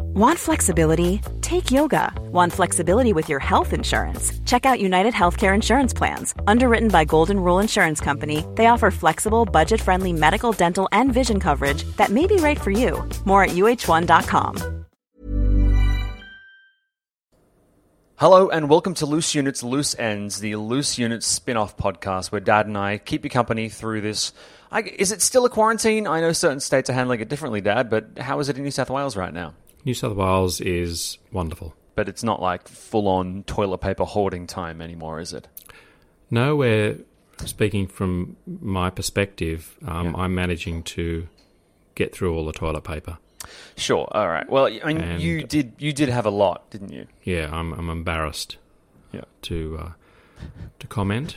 Want 0.00 0.38
flexibility? 0.38 1.20
Take 1.42 1.70
yoga. 1.70 2.12
Want 2.32 2.52
flexibility 2.52 3.12
with 3.12 3.28
your 3.28 3.40
health 3.40 3.72
insurance? 3.72 4.32
Check 4.44 4.64
out 4.66 4.80
United 4.80 5.14
Healthcare 5.14 5.54
Insurance 5.54 5.92
Plans. 5.92 6.34
Underwritten 6.46 6.88
by 6.88 7.04
Golden 7.04 7.38
Rule 7.40 7.58
Insurance 7.58 8.00
Company, 8.00 8.44
they 8.54 8.66
offer 8.66 8.90
flexible, 8.90 9.44
budget 9.44 9.80
friendly 9.80 10.12
medical, 10.12 10.52
dental, 10.52 10.88
and 10.92 11.12
vision 11.12 11.40
coverage 11.40 11.84
that 11.96 12.10
may 12.10 12.26
be 12.26 12.36
right 12.36 12.60
for 12.60 12.70
you. 12.70 13.08
More 13.24 13.44
at 13.44 13.50
uh1.com. 13.50 14.84
Hello 18.18 18.48
and 18.48 18.70
welcome 18.70 18.94
to 18.94 19.04
Loose 19.04 19.34
Units 19.34 19.62
Loose 19.62 19.94
Ends, 19.98 20.40
the 20.40 20.56
Loose 20.56 20.96
Units 20.96 21.26
spin-off 21.26 21.76
podcast 21.76 22.32
where 22.32 22.40
Dad 22.40 22.66
and 22.66 22.78
I 22.78 22.96
keep 22.96 23.24
you 23.24 23.28
company 23.28 23.68
through 23.68 24.00
this. 24.00 24.32
I, 24.72 24.80
is 24.80 25.12
it 25.12 25.20
still 25.20 25.44
a 25.44 25.50
quarantine? 25.50 26.06
I 26.06 26.22
know 26.22 26.32
certain 26.32 26.60
states 26.60 26.88
are 26.88 26.94
handling 26.94 27.20
it 27.20 27.28
differently, 27.28 27.60
Dad, 27.60 27.90
but 27.90 28.18
how 28.18 28.40
is 28.40 28.48
it 28.48 28.56
in 28.56 28.64
New 28.64 28.70
South 28.70 28.88
Wales 28.88 29.18
right 29.18 29.34
now? 29.34 29.52
New 29.86 29.94
South 29.94 30.16
Wales 30.16 30.60
is 30.60 31.16
wonderful. 31.32 31.74
But 31.94 32.08
it's 32.08 32.22
not 32.24 32.42
like 32.42 32.66
full-on 32.68 33.44
toilet 33.44 33.78
paper 33.78 34.04
hoarding 34.04 34.46
time 34.48 34.82
anymore, 34.82 35.20
is 35.20 35.32
it? 35.32 35.46
No, 36.28 36.56
we're 36.56 36.98
speaking 37.44 37.86
from 37.86 38.36
my 38.46 38.90
perspective. 38.90 39.76
Um, 39.86 40.06
Yeah. 40.08 40.12
I'm 40.16 40.34
managing 40.34 40.82
to 40.82 41.28
get 41.94 42.12
through 42.12 42.34
all 42.36 42.44
the 42.44 42.52
toilet 42.52 42.82
paper. 42.82 43.18
Sure. 43.76 44.08
All 44.10 44.26
right. 44.28 44.48
Well, 44.50 44.66
I 44.66 44.92
mean, 44.92 44.96
And- 45.00 45.22
you 45.22 45.44
did 45.44 45.74
you 45.78 45.92
did 45.92 46.08
have 46.08 46.26
a 46.26 46.30
lot, 46.30 46.68
didn't 46.70 46.92
you? 46.92 47.06
Yeah, 47.22 47.48
I'm, 47.52 47.72
I'm 47.72 47.88
embarrassed 47.88 48.56
Yeah. 49.12 49.20
to 49.42 49.78
uh, 49.80 49.92
to 50.80 50.86
comment 50.88 51.36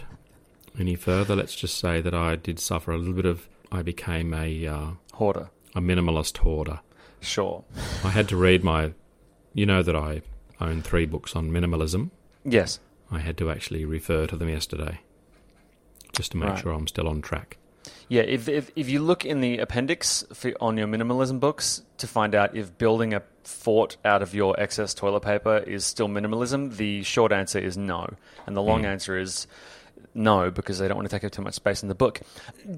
any 0.79 0.95
further. 0.95 1.35
Let's 1.35 1.55
just 1.55 1.77
say 1.77 2.01
that 2.01 2.15
I 2.15 2.35
did 2.35 2.57
suffer 2.59 2.91
a 2.91 2.97
little 2.97 3.13
bit 3.13 3.25
of. 3.27 3.47
I 3.71 3.83
became 3.83 4.33
a 4.33 4.65
uh, 4.65 4.87
Hoarder. 5.13 5.51
a 5.75 5.81
minimalist 5.81 6.37
hoarder. 6.37 6.79
Sure. 7.21 7.63
I 8.03 8.09
had 8.09 8.27
to 8.29 8.37
read 8.37 8.63
my. 8.63 8.93
You 9.53 9.65
know 9.65 9.81
that 9.81 9.95
I 9.95 10.21
own 10.61 10.81
three 10.81 11.05
books 11.05 11.35
on 11.35 11.49
minimalism. 11.51 12.11
Yes. 12.45 12.79
I 13.11 13.19
had 13.19 13.37
to 13.39 13.49
actually 13.49 13.85
refer 13.85 14.27
to 14.27 14.35
them 14.35 14.49
yesterday, 14.49 14.99
just 16.13 16.31
to 16.31 16.37
make 16.37 16.49
Right. 16.49 16.59
sure 16.59 16.71
I'm 16.71 16.87
still 16.87 17.07
on 17.07 17.21
track. 17.21 17.57
Yeah, 18.07 18.21
if, 18.23 18.47
if 18.49 18.71
if 18.75 18.89
you 18.89 18.99
look 19.01 19.23
in 19.23 19.39
the 19.41 19.59
appendix 19.59 20.23
for, 20.33 20.51
on 20.59 20.77
your 20.77 20.87
minimalism 20.87 21.39
books 21.39 21.83
to 21.97 22.07
find 22.07 22.33
out 22.33 22.55
if 22.55 22.77
building 22.77 23.13
a 23.13 23.21
fort 23.43 23.97
out 24.03 24.21
of 24.21 24.33
your 24.33 24.59
excess 24.59 24.93
toilet 24.93 25.21
paper 25.21 25.57
is 25.57 25.85
still 25.85 26.07
minimalism, 26.07 26.75
the 26.75 27.03
short 27.03 27.31
answer 27.31 27.59
is 27.59 27.77
no, 27.77 28.11
and 28.47 28.55
the 28.55 28.61
long 28.61 28.81
hmm. 28.81 28.87
answer 28.87 29.17
is 29.17 29.47
no 30.13 30.49
because 30.49 30.79
they 30.79 30.87
don't 30.87 30.97
want 30.97 31.09
to 31.09 31.15
take 31.15 31.23
up 31.23 31.31
too 31.31 31.41
much 31.41 31.53
space 31.53 31.83
in 31.83 31.89
the 31.89 31.95
book. 31.95 32.21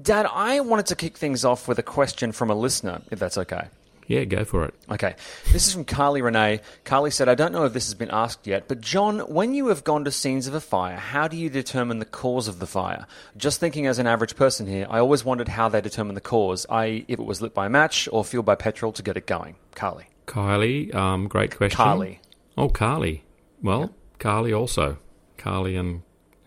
Dad, 0.02 0.26
I 0.30 0.60
wanted 0.60 0.86
to 0.86 0.96
kick 0.96 1.16
things 1.16 1.44
off 1.44 1.66
with 1.66 1.78
a 1.78 1.82
question 1.82 2.32
from 2.32 2.50
a 2.50 2.54
listener, 2.54 3.00
if 3.10 3.18
that's 3.18 3.38
okay. 3.38 3.68
Yeah, 4.06 4.24
go 4.24 4.44
for 4.44 4.64
it. 4.64 4.74
Okay. 4.90 5.14
This 5.52 5.66
is 5.66 5.72
from 5.72 5.84
Carly 5.84 6.22
Renee. 6.22 6.60
Carly 6.84 7.10
said, 7.10 7.28
I 7.28 7.34
don't 7.34 7.52
know 7.52 7.64
if 7.64 7.72
this 7.72 7.86
has 7.86 7.94
been 7.94 8.10
asked 8.10 8.46
yet, 8.46 8.68
but 8.68 8.80
John, 8.80 9.20
when 9.20 9.54
you 9.54 9.68
have 9.68 9.84
gone 9.84 10.04
to 10.04 10.10
scenes 10.10 10.46
of 10.46 10.54
a 10.54 10.60
fire, 10.60 10.96
how 10.96 11.28
do 11.28 11.36
you 11.36 11.48
determine 11.48 11.98
the 11.98 12.04
cause 12.04 12.48
of 12.48 12.58
the 12.58 12.66
fire? 12.66 13.06
Just 13.36 13.60
thinking 13.60 13.86
as 13.86 13.98
an 13.98 14.06
average 14.06 14.36
person 14.36 14.66
here, 14.66 14.86
I 14.90 14.98
always 14.98 15.24
wondered 15.24 15.48
how 15.48 15.68
they 15.68 15.80
determine 15.80 16.14
the 16.14 16.20
cause, 16.20 16.66
i.e., 16.68 17.04
if 17.08 17.18
it 17.18 17.24
was 17.24 17.40
lit 17.40 17.54
by 17.54 17.66
a 17.66 17.70
match 17.70 18.08
or 18.12 18.24
fueled 18.24 18.46
by 18.46 18.54
petrol 18.54 18.92
to 18.92 19.02
get 19.02 19.16
it 19.16 19.26
going. 19.26 19.56
Carly. 19.74 20.06
Kylie, 20.26 20.94
um, 20.94 21.28
great 21.28 21.56
question. 21.56 21.76
Carly. 21.76 22.20
Oh, 22.56 22.68
Carly. 22.68 23.24
Well, 23.62 23.94
Carly 24.18 24.52
also. 24.52 24.98
Carly 25.36 25.76
and 25.76 26.02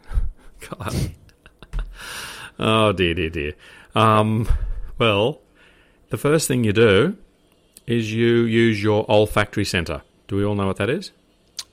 Carly. 0.61 1.15
oh 2.59 2.91
dear, 2.91 3.13
dear, 3.13 3.29
dear. 3.29 3.53
Um, 3.93 4.47
well, 4.97 5.41
the 6.09 6.17
first 6.17 6.47
thing 6.47 6.63
you 6.63 6.73
do 6.73 7.17
is 7.87 8.11
you 8.11 8.43
use 8.43 8.81
your 8.81 9.05
olfactory 9.09 9.65
centre. 9.65 10.01
Do 10.27 10.35
we 10.35 10.43
all 10.43 10.55
know 10.55 10.67
what 10.67 10.77
that 10.77 10.89
is? 10.89 11.11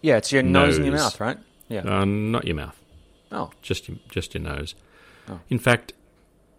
Yeah, 0.02 0.16
it's 0.16 0.32
your 0.32 0.42
nose, 0.42 0.76
and 0.76 0.86
your 0.86 0.96
mouth, 0.96 1.20
right? 1.20 1.38
Yeah. 1.68 1.82
Uh, 1.82 2.04
not 2.04 2.44
your 2.44 2.56
mouth, 2.56 2.78
oh, 3.30 3.50
just 3.62 3.88
your, 3.88 3.98
just 4.10 4.34
your 4.34 4.42
nose. 4.42 4.74
Oh. 5.28 5.40
In 5.48 5.58
fact, 5.58 5.92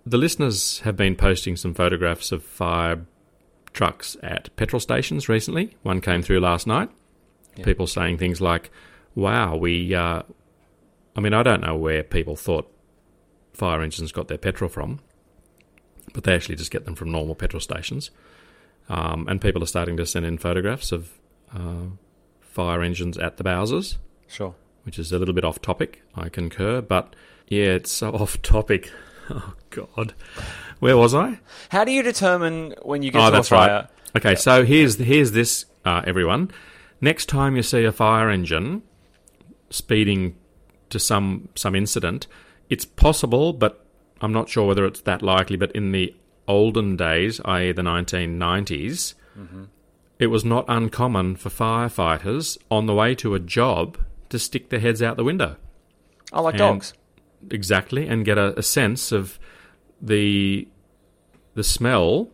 the 0.06 0.18
listeners 0.18 0.80
have 0.80 0.96
been 0.96 1.16
posting 1.16 1.56
some 1.56 1.74
photographs 1.74 2.32
of 2.32 2.44
fire 2.44 3.06
trucks 3.74 4.16
at 4.24 4.56
petrol 4.56 4.80
stations 4.80 5.28
recently. 5.28 5.76
One 5.84 6.02
came 6.02 6.22
through 6.22 6.40
last 6.40 6.68
night. 6.68 6.90
People 7.62 7.86
saying 7.86 8.18
things 8.18 8.42
like, 8.42 8.72
"Wow, 9.14 9.56
we." 9.56 9.94
Uh, 9.94 10.24
I 11.16 11.20
mean, 11.20 11.34
I 11.34 11.44
don't 11.44 11.62
know 11.62 11.76
where 11.76 12.02
people 12.02 12.36
thought 12.36 12.72
fire 13.54 13.82
engines 13.82 14.12
got 14.12 14.28
their 14.28 14.40
petrol 14.40 14.70
from, 14.70 15.00
but 16.14 16.24
they 16.24 16.34
actually 16.34 16.56
just 16.56 16.72
get 16.72 16.86
them 16.86 16.96
from 16.96 17.12
normal 17.12 17.36
petrol 17.36 17.60
stations. 17.60 18.10
Um, 18.90 19.28
and 19.28 19.42
people 19.42 19.64
are 19.64 19.68
starting 19.68 19.98
to 19.98 20.06
send 20.06 20.26
in 20.26 20.38
photographs 20.38 20.92
of 20.92 21.12
uh, 21.56 21.86
fire 22.42 22.82
engines 22.82 23.18
at 23.18 23.38
the 23.38 23.44
Bowsers 23.44 23.98
sure. 24.28 24.56
which 24.84 25.00
is 25.00 25.12
a 25.12 25.20
little 25.20 25.34
bit 25.34 25.46
off 25.46 25.62
topic. 25.62 26.02
I 26.16 26.30
concur, 26.30 26.82
but 26.82 27.16
yeah, 27.48 27.66
it's 27.66 27.92
so 27.92 28.10
off 28.14 28.42
topic. 28.42 28.92
Oh 29.30 29.54
God, 29.70 30.14
where 30.80 30.98
was 30.98 31.16
I? 31.16 31.40
How 31.70 31.86
do 31.86 31.92
you 31.92 32.04
determine 32.04 32.76
when 32.82 33.04
you 33.04 33.12
get 33.12 33.22
oh, 33.22 33.26
to 33.28 33.32
that's 33.32 33.50
fire? 33.50 33.70
right. 33.70 33.88
Okay, 34.16 34.36
so 34.36 34.66
here's 34.66 34.98
here's 34.98 35.32
this, 35.32 35.66
uh, 35.86 36.02
everyone. 36.06 36.52
Next 37.00 37.28
time 37.28 37.56
you 37.56 37.64
see 37.64 37.84
a 37.86 37.92
fire 37.92 38.30
engine 38.30 38.84
speeding 39.70 40.36
to 40.90 41.00
some 41.00 41.50
some 41.56 41.74
incident, 41.74 42.28
it's 42.70 42.86
possible, 42.86 43.54
but 43.54 43.86
I'm 44.22 44.34
not 44.34 44.50
sure 44.50 44.68
whether 44.68 44.86
it's 44.86 45.02
that 45.02 45.22
likely. 45.22 45.58
But 45.58 45.72
in 45.72 45.94
the 45.94 46.14
olden 46.48 46.96
days, 46.98 47.40
i.e., 47.46 47.72
the 47.72 47.82
1990s, 47.82 49.14
it 50.20 50.28
was 50.28 50.46
not 50.46 50.66
uncommon 50.68 51.36
for 51.36 51.50
firefighters 51.50 52.58
on 52.70 52.86
the 52.86 52.94
way 52.94 53.16
to 53.16 53.34
a 53.36 53.40
job 53.40 53.98
to 54.30 54.38
stick 54.40 54.70
their 54.70 54.80
heads 54.80 55.02
out 55.02 55.18
the 55.18 55.24
window. 55.24 55.56
I 56.32 56.42
like 56.42 56.54
And- 56.56 56.60
dogs. 56.60 56.94
exactly 57.52 58.08
and 58.08 58.24
get 58.26 58.38
a, 58.38 58.58
a 58.58 58.64
sense 58.64 59.12
of 59.12 59.38
the 60.02 60.68
the 61.56 61.64
smell 61.64 62.30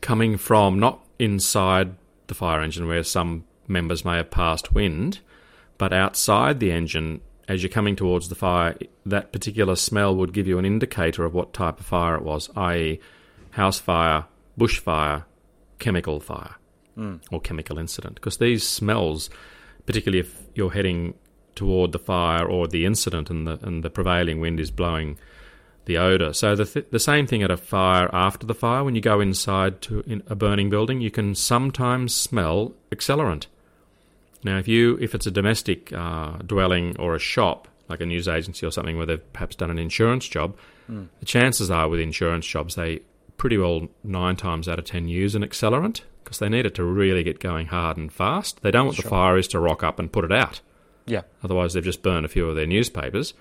coming 0.00 0.36
from 0.36 0.78
not 0.78 1.00
inside 1.18 1.94
the 2.26 2.34
fire 2.34 2.60
engine 2.60 2.86
where 2.88 3.02
some 3.04 3.44
members 3.68 4.04
may 4.04 4.16
have 4.16 4.30
passed 4.30 4.74
wind 4.74 5.20
but 5.78 5.92
outside 5.92 6.58
the 6.60 6.72
engine 6.72 7.20
as 7.52 7.62
you're 7.62 7.70
coming 7.70 7.96
towards 7.96 8.28
the 8.28 8.34
fire 8.34 8.76
that 9.04 9.32
particular 9.32 9.76
smell 9.76 10.14
would 10.16 10.32
give 10.32 10.46
you 10.46 10.58
an 10.58 10.64
indicator 10.64 11.24
of 11.24 11.34
what 11.34 11.52
type 11.52 11.78
of 11.78 11.86
fire 11.86 12.14
it 12.14 12.22
was 12.22 12.50
i.e. 12.56 12.98
house 13.50 13.78
fire 13.78 14.24
bushfire 14.58 15.24
chemical 15.78 16.18
fire 16.20 16.56
hmm. 16.94 17.16
or 17.30 17.40
chemical 17.40 17.78
incident 17.78 18.14
because 18.14 18.38
these 18.38 18.66
smells 18.66 19.28
particularly 19.86 20.20
if 20.20 20.42
you're 20.54 20.70
heading 20.70 21.14
toward 21.54 21.92
the 21.92 21.98
fire 21.98 22.46
or 22.46 22.66
the 22.66 22.86
incident 22.86 23.30
and 23.30 23.46
the 23.46 23.58
and 23.62 23.82
the 23.82 23.90
prevailing 23.90 24.40
wind 24.40 24.58
is 24.58 24.70
blowing 24.70 25.18
the 25.84 25.98
odor. 25.98 26.32
So 26.32 26.54
the 26.54 26.64
th- 26.64 26.86
the 26.90 26.98
same 26.98 27.26
thing 27.26 27.42
at 27.42 27.50
a 27.50 27.56
fire 27.56 28.08
after 28.12 28.46
the 28.46 28.54
fire 28.54 28.84
when 28.84 28.94
you 28.94 29.00
go 29.00 29.20
inside 29.20 29.80
to 29.82 30.00
in 30.06 30.22
a 30.28 30.34
burning 30.34 30.70
building, 30.70 31.00
you 31.00 31.10
can 31.10 31.34
sometimes 31.34 32.14
smell 32.14 32.74
accelerant. 32.90 33.46
Now, 34.44 34.58
if 34.58 34.68
you 34.68 34.98
if 35.00 35.14
it's 35.14 35.26
a 35.26 35.30
domestic 35.30 35.92
uh, 35.92 36.38
dwelling 36.38 36.96
or 36.98 37.14
a 37.14 37.18
shop 37.18 37.68
like 37.88 38.00
a 38.00 38.06
news 38.06 38.28
agency 38.28 38.66
or 38.66 38.70
something 38.70 38.96
where 38.96 39.06
they've 39.06 39.32
perhaps 39.32 39.56
done 39.56 39.70
an 39.70 39.78
insurance 39.78 40.26
job, 40.28 40.56
the 41.20 41.26
chances 41.26 41.70
are 41.70 41.88
with 41.88 42.00
insurance 42.00 42.46
jobs 42.46 42.74
they 42.74 43.00
pretty 43.38 43.56
well 43.56 43.88
nine 44.04 44.36
times 44.36 44.68
out 44.68 44.78
of 44.78 44.84
ten 44.84 45.08
use 45.08 45.34
an 45.34 45.42
accelerant 45.42 46.02
because 46.22 46.38
they 46.38 46.48
need 46.48 46.66
it 46.66 46.74
to 46.74 46.84
really 46.84 47.22
get 47.22 47.40
going 47.40 47.66
hard 47.68 47.96
and 47.96 48.12
fast. 48.12 48.62
They 48.62 48.70
don't 48.70 48.86
want 48.86 48.96
the 48.96 49.02
fires 49.08 49.48
to 49.48 49.60
rock 49.60 49.82
up 49.82 49.98
and 49.98 50.12
put 50.12 50.24
it 50.24 50.32
out. 50.32 50.60
Yeah. 51.06 51.22
Otherwise, 51.42 51.72
they've 51.74 51.82
just 51.82 52.02
burned 52.02 52.24
a 52.24 52.28
few 52.28 52.48
of 52.48 52.56
their 52.56 52.66
newspapers 52.66 53.34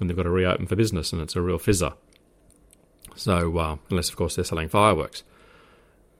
and 0.00 0.08
they've 0.08 0.16
got 0.16 0.24
to 0.24 0.30
reopen 0.30 0.66
for 0.66 0.76
business, 0.76 1.12
and 1.12 1.22
it's 1.22 1.36
a 1.36 1.40
real 1.40 1.58
fizzer. 1.58 1.94
So, 3.14 3.56
uh, 3.56 3.76
unless, 3.88 4.10
of 4.10 4.16
course, 4.16 4.36
they're 4.36 4.44
selling 4.44 4.68
fireworks, 4.68 5.22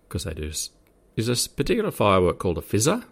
because 0.09 0.25
they 0.25 0.33
do. 0.33 0.45
Is 0.49 0.71
this 1.17 1.47
particular 1.47 1.91
firework 1.91 2.39
called 2.39 2.59
a 2.59 2.63
fizzer? 2.63 3.05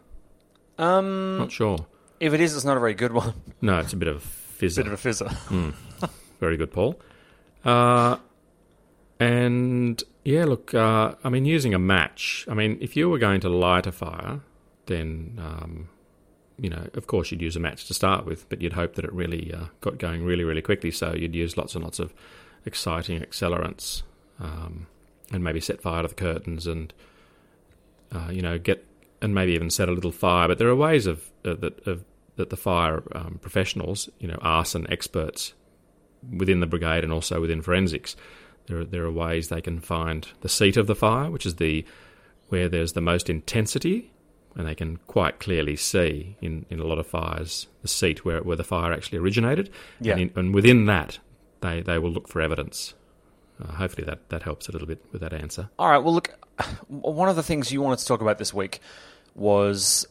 Um, 0.79 1.39
Not 1.39 1.53
sure. 1.53 1.79
if 2.21 2.33
it 2.33 2.41
is, 2.41 2.55
it's 2.57 2.65
not 2.65 2.77
a 2.77 2.81
very 2.81 2.95
good 2.95 3.13
one. 3.13 3.35
No, 3.61 3.79
it's 3.79 3.93
a 3.93 3.97
bit 3.97 4.09
of 4.09 4.17
a 4.17 4.65
fizzer. 4.65 4.77
Bit 4.77 4.87
of 4.89 4.93
a 4.93 4.97
fizzer. 4.97 5.75
Very 6.41 6.57
good, 6.57 6.73
Paul. 6.73 7.01
Uh, 7.65 8.17
and 9.21 10.03
Yeah, 10.25 10.45
look, 10.47 10.75
uh, 10.75 11.15
I 11.23 11.29
mean, 11.29 11.45
using 11.45 11.75
a 11.75 11.79
match. 11.79 12.45
I 12.51 12.55
mean, 12.55 12.79
if 12.81 12.97
you 12.97 13.09
were 13.09 13.19
going 13.19 13.41
to 13.43 13.49
light 13.49 13.87
a 13.87 13.93
fire, 13.93 14.41
then 14.87 15.39
um, 15.39 15.89
you 16.59 16.69
know, 16.71 16.89
of 16.95 17.07
course, 17.07 17.31
you'd 17.31 17.43
use 17.43 17.57
a 17.57 17.61
match 17.61 17.87
to 17.87 17.95
start 17.95 18.27
with, 18.27 18.49
but 18.49 18.61
you'd 18.61 18.75
hope 18.75 18.95
that 18.95 19.05
it 19.05 19.13
really 19.13 19.53
uh, 19.53 19.67
got 19.81 19.99
going 19.99 20.25
really, 20.25 20.45
really 20.45 20.63
quickly. 20.63 20.91
So 20.91 21.15
you'd 21.15 21.35
use 21.35 21.57
lots 21.57 21.75
and 21.75 21.83
lots 21.85 21.99
of 21.99 22.13
exciting 22.67 23.21
accelerants, 23.21 24.03
um, 24.41 24.87
and 25.33 25.43
maybe 25.45 25.61
set 25.61 25.81
fire 25.81 26.03
to 26.03 26.09
the 26.09 26.15
curtains, 26.15 26.67
and 26.67 26.93
uh, 28.13 28.29
you 28.31 28.41
know, 28.43 28.59
get 28.59 28.85
and 29.25 29.35
maybe 29.35 29.53
even 29.53 29.71
set 29.71 29.89
a 29.89 29.93
little 29.93 30.13
fire. 30.13 30.49
But 30.49 30.59
there 30.59 30.69
are 30.69 30.77
ways 30.77 31.07
of 31.07 31.31
uh, 31.45 31.55
that 31.55 31.87
of 31.87 32.05
that 32.37 32.51
the 32.51 32.57
fire 32.57 33.03
um, 33.13 33.39
professionals, 33.41 34.09
you 34.19 34.29
know, 34.29 34.39
arson 34.43 34.87
experts 34.91 35.55
within 36.37 36.61
the 36.61 36.67
brigade 36.67 37.05
and 37.05 37.13
also 37.13 37.41
within 37.41 37.63
forensics, 37.63 38.17
there 38.67 38.81
are, 38.81 38.85
there 38.85 39.05
are 39.05 39.13
ways 39.13 39.49
they 39.49 39.61
can 39.61 39.81
find 39.81 40.29
the 40.41 40.49
seat 40.49 40.77
of 40.77 40.87
the 40.87 40.95
fire, 40.95 41.31
which 41.31 41.47
is 41.47 41.57
the 41.57 41.85
where 42.49 42.69
there's 42.69 42.93
the 42.93 43.01
most 43.01 43.31
intensity, 43.31 44.11
and 44.57 44.67
they 44.69 44.75
can 44.75 44.99
quite 45.07 45.39
clearly 45.41 45.77
see 45.77 46.37
in, 46.41 46.67
in 46.71 46.79
a 46.81 46.85
lot 46.85 46.99
of 46.99 47.07
fires 47.07 47.67
the 47.83 47.89
seat 47.89 48.25
where 48.25 48.43
where 48.43 48.57
the 48.57 48.65
fire 48.65 48.93
actually 48.93 49.19
originated, 49.19 49.71
Yeah. 50.01 50.13
and, 50.13 50.21
in, 50.23 50.31
and 50.37 50.55
within 50.55 50.85
that 50.87 51.19
they 51.63 51.81
they 51.81 51.99
will 51.99 52.11
look 52.13 52.29
for 52.29 52.41
evidence. 52.43 52.95
Uh, 53.63 53.71
hopefully 53.73 54.05
that, 54.05 54.29
that 54.31 54.43
helps 54.43 54.69
a 54.69 54.73
little 54.73 54.89
bit 54.89 55.01
with 55.13 55.21
that 55.21 55.33
answer. 55.33 55.71
All 55.79 55.89
right. 55.89 55.99
Well, 56.03 56.13
look, 56.13 56.31
one 56.89 57.29
of 57.29 57.37
the 57.37 57.43
things 57.45 57.71
you 57.71 57.81
wanted 57.81 58.01
to 58.01 58.07
talk 58.07 58.21
about 58.21 58.39
this 58.39 58.53
week 58.53 58.81
was 59.35 60.07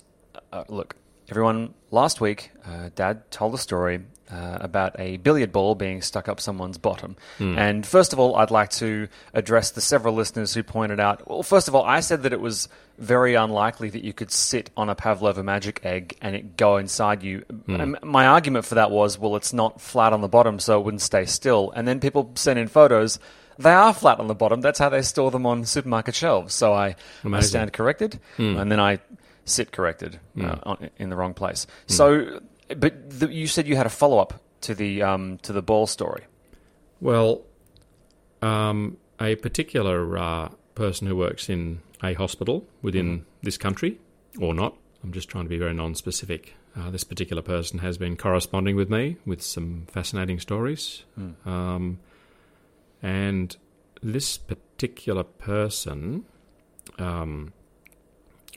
uh, 0.52 0.64
look, 0.70 0.96
everyone, 1.30 1.74
last 1.92 2.22
week, 2.22 2.52
uh, 2.66 2.90
Dad 2.96 3.30
told 3.32 3.54
a 3.54 3.58
story 3.58 4.02
uh, 4.32 4.58
about 4.62 4.96
a 5.00 5.18
billiard 5.18 5.52
ball 5.52 5.76
being 5.76 6.02
stuck 6.02 6.28
up 6.28 6.40
someone's 6.40 6.78
bottom. 6.78 7.16
And 7.40 7.86
first 7.86 8.14
of 8.14 8.20
all, 8.20 8.36
I'd 8.36 8.52
like 8.52 8.70
to 8.72 9.08
address 9.34 9.72
the 9.72 9.82
several 9.82 10.16
listeners 10.16 10.54
who 10.54 10.64
pointed 10.64 11.00
out. 11.00 11.28
Well, 11.30 11.44
first 11.44 11.68
of 11.68 11.76
all, 11.76 11.84
I 11.84 12.00
said 12.00 12.24
that 12.24 12.34
it 12.34 12.40
was 12.40 12.68
very 12.98 13.36
unlikely 13.36 13.90
that 13.92 14.04
you 14.04 14.14
could 14.14 14.32
sit 14.32 14.70
on 14.78 14.90
a 14.90 14.96
pavlova 14.96 15.44
magic 15.44 15.82
egg 15.84 16.18
and 16.22 16.36
it 16.36 16.58
go 16.58 16.78
inside 16.78 17.22
you. 17.24 17.44
And 17.68 17.98
My 18.04 18.28
argument 18.28 18.66
for 18.66 18.76
that 18.76 18.92
was, 18.92 19.20
well, 19.20 19.36
it's 19.36 19.54
not 19.54 19.82
flat 19.82 20.14
on 20.14 20.22
the 20.22 20.28
bottom, 20.30 20.60
so 20.60 20.80
it 20.80 20.86
wouldn't 20.86 21.02
stay 21.02 21.26
still. 21.26 21.72
And 21.76 21.88
then 21.88 22.00
people 22.00 22.32
sent 22.36 22.58
in 22.58 22.68
photos. 22.68 23.20
They 23.58 23.72
are 23.72 23.94
flat 23.94 24.20
on 24.20 24.28
the 24.28 24.36
bottom. 24.36 24.62
That's 24.62 24.80
how 24.80 24.90
they 24.90 25.02
store 25.02 25.32
them 25.32 25.46
on 25.46 25.66
supermarket 25.66 26.16
shelves. 26.16 26.54
So 26.54 26.74
I, 26.74 26.96
I 27.24 27.42
stand 27.42 27.74
corrected, 27.74 28.20
and 28.38 28.72
then 28.72 28.80
I 28.80 29.00
sit 29.46 29.72
corrected 29.72 30.20
uh, 30.40 30.58
on, 30.64 30.90
in 30.98 31.10
the 31.10 31.16
wrong 31.16 31.34
place. 31.34 31.68
So, 31.88 32.42
but 32.78 33.20
the, 33.20 33.32
you 33.32 33.48
said 33.48 33.68
you 33.68 33.76
had 33.76 33.86
a 33.86 33.90
follow 33.90 34.18
up 34.20 34.42
to 34.62 34.74
the 34.74 35.02
um, 35.04 35.38
to 35.44 35.54
the 35.54 35.62
ball 35.62 35.88
story. 35.88 36.24
Well, 37.02 37.42
um, 38.42 38.98
a 39.20 39.36
particular 39.36 40.18
uh, 40.18 40.50
person 40.76 41.08
who 41.08 41.16
works 41.16 41.50
in 41.50 41.82
a 42.02 42.14
hospital 42.14 42.66
within 42.82 43.26
this 43.42 43.58
country, 43.58 44.00
or 44.40 44.54
not, 44.54 44.76
I'm 45.04 45.12
just 45.12 45.30
trying 45.30 45.46
to 45.46 45.50
be 45.50 45.58
very 45.58 45.74
non 45.74 45.96
specific. 45.96 46.54
Uh, 46.76 46.90
this 46.90 47.04
particular 47.04 47.44
person 47.44 47.80
has 47.80 48.00
been 48.00 48.18
corresponding 48.18 48.76
with 48.76 48.90
me 48.90 49.18
with 49.28 49.44
some 49.44 49.86
fascinating 49.92 50.40
stories. 50.40 51.04
Um, 51.46 52.00
and 53.04 53.56
this 54.02 54.38
particular 54.38 55.24
person, 55.24 56.26
um, 56.98 57.54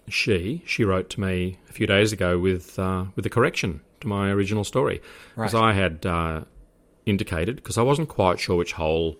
she 0.08 0.62
she 0.66 0.84
wrote 0.84 1.10
to 1.10 1.20
me 1.20 1.58
a 1.69 1.72
few 1.72 1.87
days 1.87 2.12
ago 2.12 2.38
with 2.38 2.78
uh, 2.78 3.06
with 3.16 3.26
a 3.26 3.31
correction 3.31 3.81
to 4.00 4.08
my 4.08 4.31
original 4.31 4.64
story 4.64 5.00
because 5.34 5.52
Right. 5.54 5.70
I 5.70 5.72
had 5.72 6.06
uh, 6.06 6.44
indicated 7.06 7.56
because 7.56 7.76
I 7.76 7.82
wasn't 7.82 8.08
quite 8.08 8.38
sure 8.38 8.56
which 8.56 8.72
hole 8.75 9.16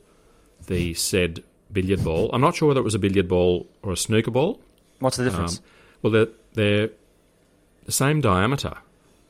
the 0.67 0.95
said 0.95 1.43
billiard 1.73 2.05
ball. 2.05 2.31
I'm 2.33 2.41
not 2.41 2.55
sure 2.55 2.69
whether 2.69 2.81
it 2.81 2.85
was 2.85 2.95
a 2.95 2.99
billiard 2.99 3.29
ball 3.29 3.67
or 3.83 3.93
a 3.93 3.97
snooker 3.97 4.31
ball. 4.31 4.61
What's 5.01 5.17
the 5.17 5.25
difference? 5.25 5.59
Um, 5.59 5.65
well, 6.03 6.13
they're 6.13 6.29
they're 6.55 6.91
the 7.85 7.93
same 7.93 8.21
diameter, 8.21 8.75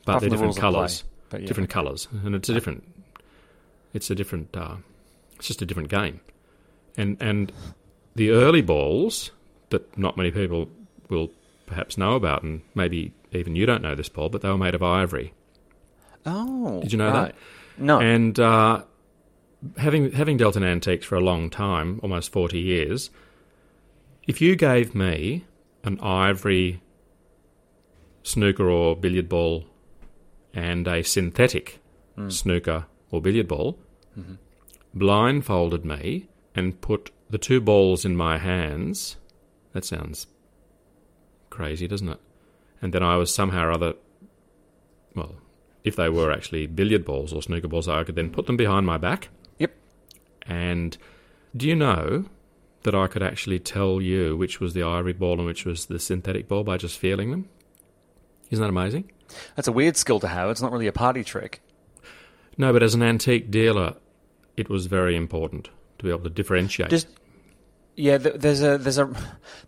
but 0.05 0.11
Apart 0.11 0.21
they're 0.21 0.29
the 0.29 0.35
different 0.35 0.53
play. 0.53 0.61
colours. 0.61 1.03
But 1.29 1.41
yeah, 1.41 1.47
different 1.47 1.69
colours, 1.69 2.07
and 2.23 2.35
it's 2.35 2.47
a 2.49 2.53
different. 2.53 2.83
It's 3.93 4.09
a 4.11 4.15
different. 4.15 4.55
Uh, 4.55 4.75
it's 5.37 5.47
just 5.47 5.61
a 5.61 5.65
different 5.65 5.89
game, 5.89 6.19
and 6.97 7.17
and 7.21 7.51
the 8.15 8.31
early 8.31 8.61
balls 8.61 9.31
that 9.69 9.97
not 9.97 10.17
many 10.17 10.31
people 10.31 10.69
will 11.09 11.31
perhaps 11.65 11.97
know 11.97 12.15
about, 12.15 12.43
and 12.43 12.61
maybe 12.75 13.13
even 13.31 13.55
you 13.55 13.65
don't 13.65 13.81
know 13.81 13.95
this, 13.95 14.09
Paul, 14.09 14.29
but 14.29 14.41
they 14.41 14.49
were 14.49 14.57
made 14.57 14.75
of 14.75 14.83
ivory. 14.83 15.33
Oh, 16.25 16.81
Did 16.81 16.91
you 16.91 16.97
know 16.97 17.11
right. 17.11 17.33
that? 17.33 17.35
No. 17.77 17.99
And 17.99 18.39
uh, 18.39 18.83
having 19.77 20.11
having 20.11 20.37
dealt 20.37 20.55
in 20.55 20.63
antiques 20.63 21.05
for 21.05 21.15
a 21.15 21.21
long 21.21 21.49
time, 21.49 21.99
almost 22.03 22.31
forty 22.31 22.59
years, 22.59 23.09
if 24.27 24.41
you 24.41 24.55
gave 24.55 24.95
me 24.95 25.45
an 25.83 25.99
ivory 26.01 26.81
snooker 28.23 28.69
or 28.69 28.95
billiard 28.95 29.29
ball 29.29 29.65
and 30.53 30.87
a 30.87 31.01
synthetic 31.03 31.79
snooker 32.27 32.85
or 33.11 33.21
billiard 33.21 33.47
ball, 33.47 33.77
blindfolded 34.97 35.85
me 35.85 36.27
and 36.55 36.79
put 36.81 37.11
the 37.29 37.37
two 37.37 37.61
balls 37.61 38.05
in 38.05 38.15
my 38.15 38.37
hands, 38.37 39.17
that 39.73 39.85
sounds 39.85 40.27
crazy, 41.49 41.87
doesn't 41.87 42.09
it? 42.09 42.19
And 42.81 42.93
then 42.93 43.03
I 43.03 43.17
was 43.17 43.33
somehow 43.33 43.65
or 43.65 43.71
other, 43.71 43.93
well, 45.15 45.35
if 45.83 45.95
they 45.95 46.09
were 46.09 46.31
actually 46.31 46.67
billiard 46.67 47.05
balls 47.05 47.33
or 47.33 47.41
snooker 47.41 47.67
balls, 47.67 47.87
I 47.87 48.03
could 48.03 48.15
then 48.15 48.29
put 48.29 48.45
them 48.45 48.57
behind 48.57 48.85
my 48.85 48.97
back. 48.97 49.29
Yep. 49.57 49.73
And 50.43 50.97
do 51.55 51.67
you 51.67 51.75
know 51.75 52.25
that 52.83 52.95
I 52.95 53.07
could 53.07 53.23
actually 53.23 53.59
tell 53.59 54.01
you 54.01 54.37
which 54.37 54.59
was 54.59 54.73
the 54.73 54.83
ivory 54.83 55.13
ball 55.13 55.33
and 55.33 55.45
which 55.45 55.65
was 55.65 55.87
the 55.87 55.99
synthetic 55.99 56.47
ball 56.47 56.63
by 56.63 56.77
just 56.77 56.99
feeling 56.99 57.31
them? 57.31 57.49
Isn't 58.49 58.61
that 58.61 58.69
amazing? 58.69 59.11
That's 59.55 59.67
a 59.67 59.73
weird 59.73 59.97
skill 59.97 60.19
to 60.21 60.27
have. 60.27 60.49
It's 60.49 60.61
not 60.61 60.71
really 60.71 60.87
a 60.87 60.93
party 60.93 61.23
trick. 61.23 61.61
No, 62.57 62.71
but 62.71 62.83
as 62.83 62.93
an 62.93 63.03
antique 63.03 63.51
dealer, 63.51 63.95
it 64.57 64.69
was 64.69 64.87
very 64.87 65.15
important 65.15 65.69
to 65.99 66.03
be 66.03 66.09
able 66.09 66.23
to 66.23 66.29
differentiate. 66.29 66.89
Just 66.89 67.07
yeah, 67.95 68.17
there's 68.17 68.61
a 68.61 68.77
there's 68.77 68.97
a 68.99 69.09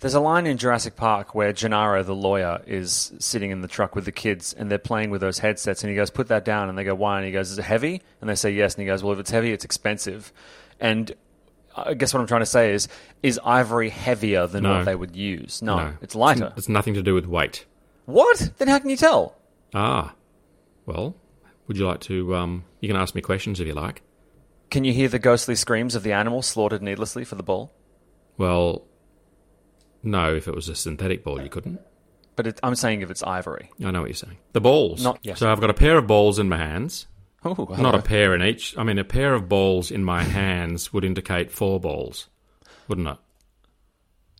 there's 0.02 0.14
a 0.14 0.20
line 0.20 0.46
in 0.46 0.58
Jurassic 0.58 0.96
Park 0.96 1.34
where 1.34 1.52
Gennaro 1.54 2.04
the 2.04 2.14
lawyer 2.14 2.62
is 2.68 3.12
sitting 3.20 3.50
in 3.52 3.62
the 3.62 3.68
truck 3.68 3.96
with 3.96 4.06
the 4.06 4.12
kids 4.12 4.54
and 4.54 4.70
they're 4.70 4.78
playing 4.78 5.10
with 5.10 5.22
those 5.22 5.40
headsets 5.40 5.84
and 5.84 5.90
he 5.90 5.96
goes, 5.96 6.10
"Put 6.12 6.28
that 6.28 6.46
down," 6.46 6.70
and 6.70 6.78
they 6.78 6.84
go, 6.84 6.94
"Why?" 6.94 7.18
and 7.18 7.26
he 7.26 7.32
goes, 7.32 7.50
"Is 7.52 7.58
it 7.58 7.64
heavy?" 7.64 8.02
and 8.22 8.30
they 8.30 8.36
say 8.36 8.52
yes, 8.52 8.76
and 8.76 8.82
he 8.82 8.86
goes, 8.86 9.04
"Well, 9.04 9.14
if 9.14 9.20
it's 9.20 9.32
heavy, 9.32 9.52
it's 9.52 9.66
expensive." 9.66 10.32
And 10.80 11.12
I 11.76 11.94
guess 11.96 12.14
what 12.14 12.20
I'm 12.20 12.28
trying 12.28 12.42
to 12.42 12.46
say 12.46 12.74
is, 12.74 12.88
is 13.24 13.40
ivory 13.44 13.90
heavier 13.90 14.46
than 14.48 14.64
No. 14.64 14.78
what 14.78 14.86
they 14.86 14.96
would 14.96 15.16
use? 15.16 15.62
No, 15.62 15.78
no, 15.78 15.94
it's 16.02 16.14
lighter. 16.16 16.54
It's 16.58 16.70
nothing 16.70 16.94
to 16.96 17.02
do 17.02 17.14
with 17.16 17.26
weight. 17.26 17.66
what? 18.06 18.52
Then 18.58 18.68
how 18.68 18.80
can 18.80 18.90
you 18.90 18.98
tell? 18.98 19.36
Ah, 19.74 20.14
well, 20.86 21.16
would 21.68 21.78
you 21.78 21.88
like 21.88 22.00
to? 22.02 22.36
Um, 22.36 22.64
you 22.80 22.88
can 22.90 22.98
ask 22.98 23.16
me 23.16 23.22
questions 23.22 23.60
if 23.60 23.68
you 23.68 23.74
like. 23.74 24.02
Can 24.70 24.84
you 24.84 24.94
hear 24.94 25.08
the 25.08 25.20
ghostly 25.20 25.56
screams 25.56 25.96
of 25.96 26.04
the 26.04 26.12
animal 26.14 26.42
slaughtered 26.42 26.82
needlessly 26.82 27.24
for 27.26 27.36
the 27.36 27.44
ball? 27.44 27.74
Well, 28.38 28.86
no, 30.04 30.34
if 30.36 30.48
it 30.48 30.56
was 30.56 30.70
a 30.70 30.76
synthetic 30.76 31.24
ball, 31.24 31.42
you 31.42 31.50
couldn't. 31.50 31.80
But 32.36 32.48
it, 32.48 32.60
I'm 32.64 32.76
saying 32.76 33.02
if 33.02 33.10
it's 33.12 33.24
ivory. 33.24 33.70
I 33.84 33.92
know 33.92 34.02
what 34.02 34.10
you're 34.10 34.16
saying. 34.16 34.38
The 34.54 34.62
balls. 34.62 35.04
Not- 35.04 35.20
yes. 35.24 35.40
So 35.40 35.52
I've 35.52 35.60
got 35.60 35.70
a 35.70 35.74
pair 35.74 35.98
of 35.98 36.08
balls 36.08 36.40
in 36.40 36.48
my 36.50 36.58
hands. 36.58 37.08
Not 37.44 37.96
a 37.96 38.02
pair 38.02 38.36
in 38.36 38.44
each. 38.44 38.78
I 38.78 38.84
mean, 38.84 38.98
a 38.98 39.04
pair 39.04 39.34
of 39.34 39.48
balls 39.50 39.92
in 39.92 40.04
my 40.04 40.24
hands 40.24 40.92
would 40.94 41.06
indicate 41.06 41.52
four 41.52 41.80
balls, 41.80 42.28
wouldn't 42.90 43.08
it? 43.08 43.18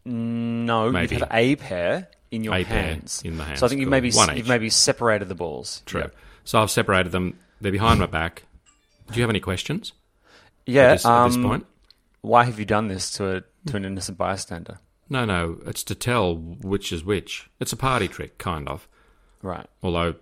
Mm, 0.06 0.66
no, 0.66 0.92
Maybe. 0.92 1.16
you've 1.16 1.22
had 1.22 1.30
a 1.32 1.56
pair 1.56 2.10
in 2.32 2.44
your 2.44 2.54
A 2.56 2.64
pair 2.64 2.84
hands. 2.84 3.22
in 3.24 3.38
the 3.38 3.44
hands, 3.46 3.60
So 3.60 3.66
I 3.66 3.70
think 3.70 3.82
you've 3.82 3.90
maybe 3.90 4.10
you've 4.10 4.48
maybe 4.48 4.70
separated 4.70 5.30
the 5.30 5.36
balls. 5.36 5.82
True. 5.86 6.02
Yeah. 6.02 6.08
So 6.44 6.62
I've 6.62 6.72
separated 6.72 7.12
them. 7.12 7.38
They're 7.62 7.72
behind 7.72 8.00
my 8.00 8.06
back. 8.06 8.44
Do 9.12 9.16
you 9.16 9.24
have 9.24 9.30
any 9.30 9.40
questions 9.40 9.94
Yeah. 10.66 10.84
at, 10.84 10.92
this, 10.94 11.06
at 11.06 11.28
this 11.28 11.36
um, 11.38 11.44
point? 11.44 11.66
Why 12.22 12.44
have 12.44 12.60
you 12.60 12.66
done 12.66 12.88
this 12.88 13.12
to 13.12 13.38
a 13.38 13.44
to 13.68 13.78
an 13.78 13.86
innocent 13.86 14.18
bystander? 14.18 14.80
No, 15.10 15.26
no. 15.26 15.60
It's 15.66 15.84
to 15.86 15.96
tell 15.96 16.36
which 16.36 16.92
is 16.92 17.04
which. 17.04 17.50
It's 17.60 17.74
a 17.74 17.78
party 17.78 18.08
trick, 18.08 18.38
kind 18.38 18.68
of. 18.70 18.88
Right. 19.42 19.66
Although 19.82 20.16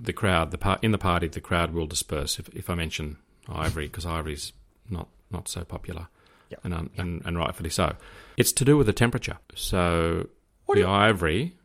the 0.00 0.12
crowd, 0.12 0.50
the 0.50 0.58
par- 0.58 0.78
in 0.82 0.90
the 0.90 0.98
party, 0.98 1.28
the 1.28 1.40
crowd 1.40 1.72
will 1.72 1.86
disperse 1.86 2.38
if, 2.38 2.48
if 2.50 2.68
I 2.68 2.74
mention 2.74 3.18
ivory 3.48 3.86
because 3.86 4.04
ivory's 4.06 4.52
not 4.90 5.08
not 5.30 5.48
so 5.48 5.64
popular, 5.64 6.08
Yep. 6.50 6.60
and, 6.64 6.74
um, 6.74 6.90
and 6.98 7.22
and 7.24 7.38
rightfully 7.38 7.70
so. 7.70 7.94
It's 8.36 8.52
to 8.52 8.64
do 8.64 8.76
with 8.76 8.86
the 8.86 8.92
temperature. 8.92 9.38
So 9.54 10.28
What 10.66 10.74
the 10.74 10.82
you- 10.82 10.88
ivory 10.88 11.56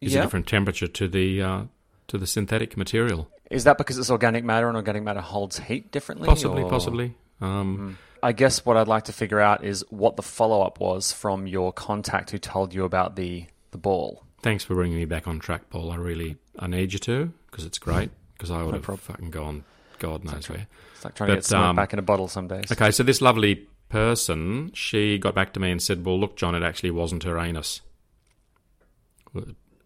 is 0.00 0.12
Yeah. 0.12 0.20
a 0.20 0.22
different 0.24 0.46
temperature 0.46 0.86
to 0.86 1.08
the 1.08 1.42
uh, 1.42 1.62
to 2.08 2.18
the 2.18 2.26
synthetic 2.26 2.76
material. 2.76 3.30
Is 3.50 3.64
that 3.64 3.78
because 3.78 3.96
it's 3.98 4.10
organic 4.10 4.44
matter 4.44 4.68
and 4.68 4.76
organic 4.76 5.02
matter 5.02 5.20
holds 5.20 5.58
heat 5.58 5.90
differently? 5.90 6.26
Possibly, 6.28 6.62
or- 6.62 6.70
possibly. 6.70 7.14
Um, 7.40 7.98
I 8.22 8.32
guess 8.32 8.64
what 8.64 8.76
I'd 8.76 8.88
like 8.88 9.04
to 9.04 9.12
figure 9.12 9.40
out 9.40 9.64
is 9.64 9.84
what 9.90 10.16
the 10.16 10.22
follow 10.22 10.62
up 10.62 10.80
was 10.80 11.12
from 11.12 11.46
your 11.46 11.72
contact 11.72 12.30
who 12.30 12.38
told 12.38 12.74
you 12.74 12.84
about 12.84 13.16
the 13.16 13.46
the 13.70 13.78
ball. 13.78 14.24
Thanks 14.42 14.64
for 14.64 14.74
bringing 14.74 14.96
me 14.96 15.04
back 15.04 15.26
on 15.26 15.38
track, 15.38 15.70
Paul. 15.70 15.90
I 15.90 15.96
really 15.96 16.36
I 16.58 16.66
need 16.66 16.92
you 16.92 16.98
to 17.00 17.32
because 17.50 17.64
it's 17.64 17.78
great. 17.78 18.10
Because 18.34 18.50
I 18.50 18.62
would 18.62 18.74
have 18.74 18.82
problem. 18.82 19.02
fucking 19.02 19.30
gone 19.30 19.64
God 19.98 20.24
knows 20.24 20.48
where. 20.48 20.66
It's 20.94 21.04
like 21.04 21.14
trying 21.14 21.30
to 21.30 21.34
get 21.36 21.44
someone 21.44 21.70
um, 21.70 21.76
back 21.76 21.92
in 21.92 21.98
a 21.98 22.02
bottle 22.02 22.28
some 22.28 22.48
days. 22.48 22.70
Okay, 22.70 22.90
so 22.90 23.02
this 23.02 23.20
lovely 23.20 23.66
person, 23.88 24.72
she 24.74 25.18
got 25.18 25.34
back 25.34 25.52
to 25.54 25.60
me 25.60 25.70
and 25.70 25.80
said, 25.80 26.04
"Well, 26.04 26.18
look, 26.18 26.36
John, 26.36 26.54
it 26.54 26.62
actually 26.62 26.90
wasn't 26.90 27.22
her 27.24 27.38
anus. 27.38 27.80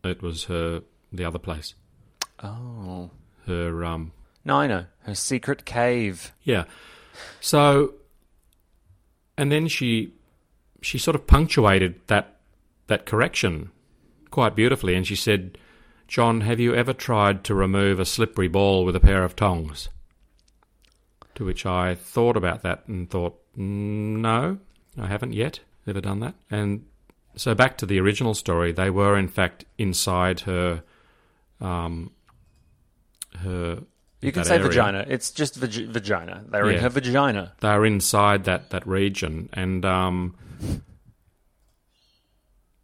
It 0.02 0.23
was 0.23 0.45
her 0.45 0.83
the 1.12 1.25
other 1.25 1.38
place. 1.38 1.75
Oh. 2.42 3.11
Her 3.47 3.85
um, 3.85 4.12
No, 4.45 4.57
I 4.57 4.66
know. 4.66 4.87
Her 5.00 5.14
secret 5.14 5.64
cave. 5.64 6.33
yeah. 6.42 6.64
So, 7.40 7.95
and 9.37 9.50
then 9.50 9.69
she 9.69 10.12
she 10.83 10.99
sort 10.99 11.14
of 11.14 11.26
punctuated 11.26 12.00
that 12.07 12.37
that 12.87 13.07
correction 13.07 13.71
quite 14.31 14.55
beautifully, 14.55 14.95
and 14.95 15.07
she 15.07 15.17
said, 15.17 15.59
"John, 16.09 16.43
have 16.43 16.61
you 16.61 16.75
ever 16.75 16.93
tried 16.93 17.45
to 17.45 17.55
remove 17.55 17.99
a 17.99 18.05
slippery 18.05 18.49
ball 18.49 18.85
with 18.85 18.97
a 18.97 19.00
pair 19.00 19.25
of 19.25 19.37
tongs?" 19.37 19.88
To 21.35 21.45
which 21.45 21.64
I 21.64 21.95
thought 21.95 22.37
about 22.37 22.62
that 22.62 22.87
and 22.87 23.09
thought, 23.09 23.40
"Mm, 23.57 24.21
"No, 24.21 24.59
I 24.99 25.07
haven't 25.07 25.33
yet 25.33 25.61
ever 25.87 26.00
done 26.00 26.21
that." 26.21 26.35
And 26.50 26.85
so 27.37 27.55
back 27.55 27.79
to 27.79 27.87
the 27.87 28.00
original 28.00 28.35
story, 28.35 28.73
they 28.73 28.90
were 28.90 29.17
in 29.17 29.29
fact 29.29 29.64
inside 29.79 30.40
her, 30.40 30.83
um, 31.61 32.11
her. 33.38 33.85
You 34.21 34.33
can 34.33 34.45
say 34.45 34.57
area. 34.57 34.69
vagina. 34.69 35.05
It's 35.09 35.31
just 35.31 35.57
vag- 35.57 35.89
vagina. 35.89 36.45
They're 36.49 36.71
in 36.71 36.81
her 36.81 36.89
vagina. 36.91 37.55
they 37.61 37.69
were 37.71 37.87
inside 37.87 38.45
that 38.45 38.71
that 38.71 38.87
region, 38.87 39.49
and 39.53 39.85
um, 39.85 40.37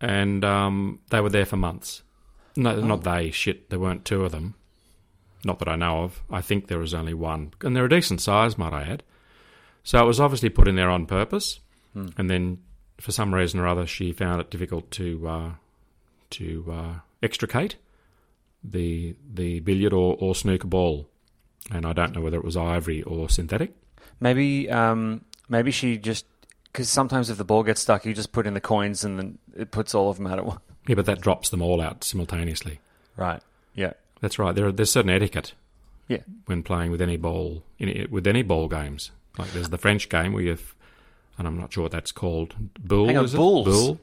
and 0.01 0.45
um, 0.45 1.01
they 1.11 1.21
were 1.21 1.31
there 1.31 1.47
for 1.47 1.57
months. 1.57 2.03
No, 2.57 2.81
not 2.81 3.05
they. 3.05 3.31
Shit, 3.31 3.69
there 3.71 3.79
weren't 3.79 4.05
two 4.05 4.25
of 4.25 4.33
them. 4.33 4.55
Not 5.45 5.59
that 5.59 5.69
I 5.69 5.77
know 5.77 6.05
of. 6.05 6.23
I 6.31 6.41
think 6.41 6.67
there 6.69 6.79
was 6.79 6.95
only 6.95 7.15
one, 7.15 7.53
and 7.63 7.77
they're 7.77 7.85
a 7.85 7.89
decent 7.91 8.21
size, 8.21 8.57
might 8.59 8.73
I 8.73 8.83
add. 8.83 9.03
So 9.85 10.03
it 10.03 10.07
was 10.07 10.19
obviously 10.19 10.49
put 10.49 10.67
in 10.69 10.75
there 10.77 10.91
on 10.91 11.07
purpose, 11.07 11.61
and 11.95 12.29
then 12.31 12.59
for 13.01 13.13
some 13.13 13.35
reason 13.35 13.61
or 13.61 13.67
other, 13.67 13.87
she 13.87 14.13
found 14.13 14.41
it 14.41 14.51
difficult 14.51 14.91
to 14.93 15.29
uh, 15.29 15.51
to 16.31 16.65
uh, 16.73 16.95
extricate 17.23 17.77
the 18.65 19.15
the 19.33 19.61
billiard 19.61 19.93
or, 19.93 20.17
or 20.19 20.35
snooker 20.35 20.67
ball, 20.67 21.09
and 21.71 21.85
I 21.87 21.93
don't 21.93 22.15
know 22.15 22.21
whether 22.21 22.37
it 22.39 22.45
was 22.45 22.57
ivory 22.57 23.03
or 23.03 23.29
synthetic. 23.29 23.73
Maybe, 24.21 24.71
um, 24.71 25.25
maybe 25.49 25.71
she 25.71 25.99
just 25.99 26.25
because 26.73 26.89
sometimes 26.89 27.31
if 27.31 27.39
the 27.39 27.45
ball 27.45 27.63
gets 27.63 27.81
stuck, 27.81 28.05
you 28.05 28.13
just 28.15 28.33
put 28.33 28.47
in 28.47 28.55
the 28.55 28.61
coins 28.61 29.05
and 29.05 29.19
then 29.19 29.39
it 29.57 29.71
puts 29.71 29.95
all 29.95 30.11
of 30.11 30.17
them 30.19 30.27
out 30.27 30.39
at 30.39 30.45
once. 30.47 30.61
Yeah, 30.87 30.95
but 30.95 31.07
that 31.07 31.21
drops 31.21 31.49
them 31.49 31.63
all 31.63 31.81
out 31.81 32.05
simultaneously. 32.05 32.81
Right. 33.17 33.43
Yeah. 33.75 33.95
That's 34.21 34.39
right. 34.39 34.55
There, 34.55 34.71
there's 34.71 34.91
certain 34.91 35.11
etiquette 35.11 35.53
Yeah. 36.09 36.19
when 36.47 36.63
playing 36.63 36.91
with 36.91 37.01
any 37.03 37.17
ball, 37.17 37.63
in, 37.79 38.07
with 38.11 38.27
any 38.27 38.43
ball 38.43 38.69
games. 38.69 39.11
Like 39.39 39.53
there's 39.53 39.71
the 39.71 39.79
French 39.79 40.09
game 40.09 40.33
where 40.33 40.43
you've, 40.43 40.75
and 41.39 41.47
I'm 41.49 41.59
not 41.59 41.73
sure 41.73 41.83
what 41.83 41.93
that's 41.93 42.13
called. 42.13 42.55
Bull, 42.79 43.07
Hang 43.07 43.17
on, 43.19 43.25
is 43.25 43.35
it? 43.35 43.37
bulls? 43.39 43.67
Bull? 43.67 44.01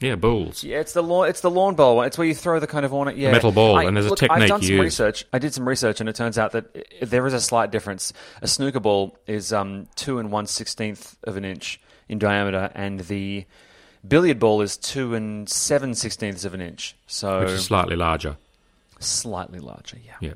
Yeah, 0.00 0.16
bulls. 0.16 0.64
Yeah, 0.64 0.80
it's 0.80 0.92
the 0.92 1.02
lawn. 1.02 1.28
It's 1.28 1.40
the 1.40 1.50
lawn 1.50 1.74
ball. 1.76 2.02
It's 2.02 2.18
where 2.18 2.26
you 2.26 2.34
throw 2.34 2.58
the 2.60 2.66
kind 2.66 2.84
of 2.84 2.92
ornament. 2.92 3.18
Yeah, 3.18 3.30
metal 3.32 3.52
ball, 3.52 3.78
and 3.78 3.96
there's 3.96 4.06
a 4.06 4.16
technique 4.16 4.30
I've 4.42 4.48
done 4.48 4.60
some 4.62 4.70
used. 4.70 4.82
research. 4.82 5.24
I 5.32 5.38
did 5.38 5.54
some 5.54 5.68
research, 5.68 6.00
and 6.00 6.08
it 6.08 6.16
turns 6.16 6.36
out 6.36 6.52
that 6.52 6.66
i- 7.00 7.04
there 7.04 7.26
is 7.26 7.32
a 7.32 7.40
slight 7.40 7.70
difference. 7.70 8.12
A 8.42 8.48
snooker 8.48 8.80
ball 8.80 9.16
is 9.26 9.52
um, 9.52 9.86
two 9.94 10.18
and 10.18 10.32
one 10.32 10.46
sixteenth 10.46 11.16
of 11.24 11.36
an 11.36 11.44
inch 11.44 11.80
in 12.08 12.18
diameter, 12.18 12.70
and 12.74 13.00
the 13.00 13.44
billiard 14.06 14.38
ball 14.40 14.60
is 14.62 14.76
two 14.76 15.14
and 15.14 15.48
seven 15.48 15.94
sixteenths 15.94 16.44
of 16.44 16.54
an 16.54 16.60
inch. 16.60 16.96
So 17.06 17.40
Which 17.40 17.50
is 17.50 17.64
slightly 17.64 17.96
larger. 17.96 18.36
slightly 18.98 19.60
larger. 19.60 19.98
Yeah. 20.04 20.14
Yeah. 20.20 20.34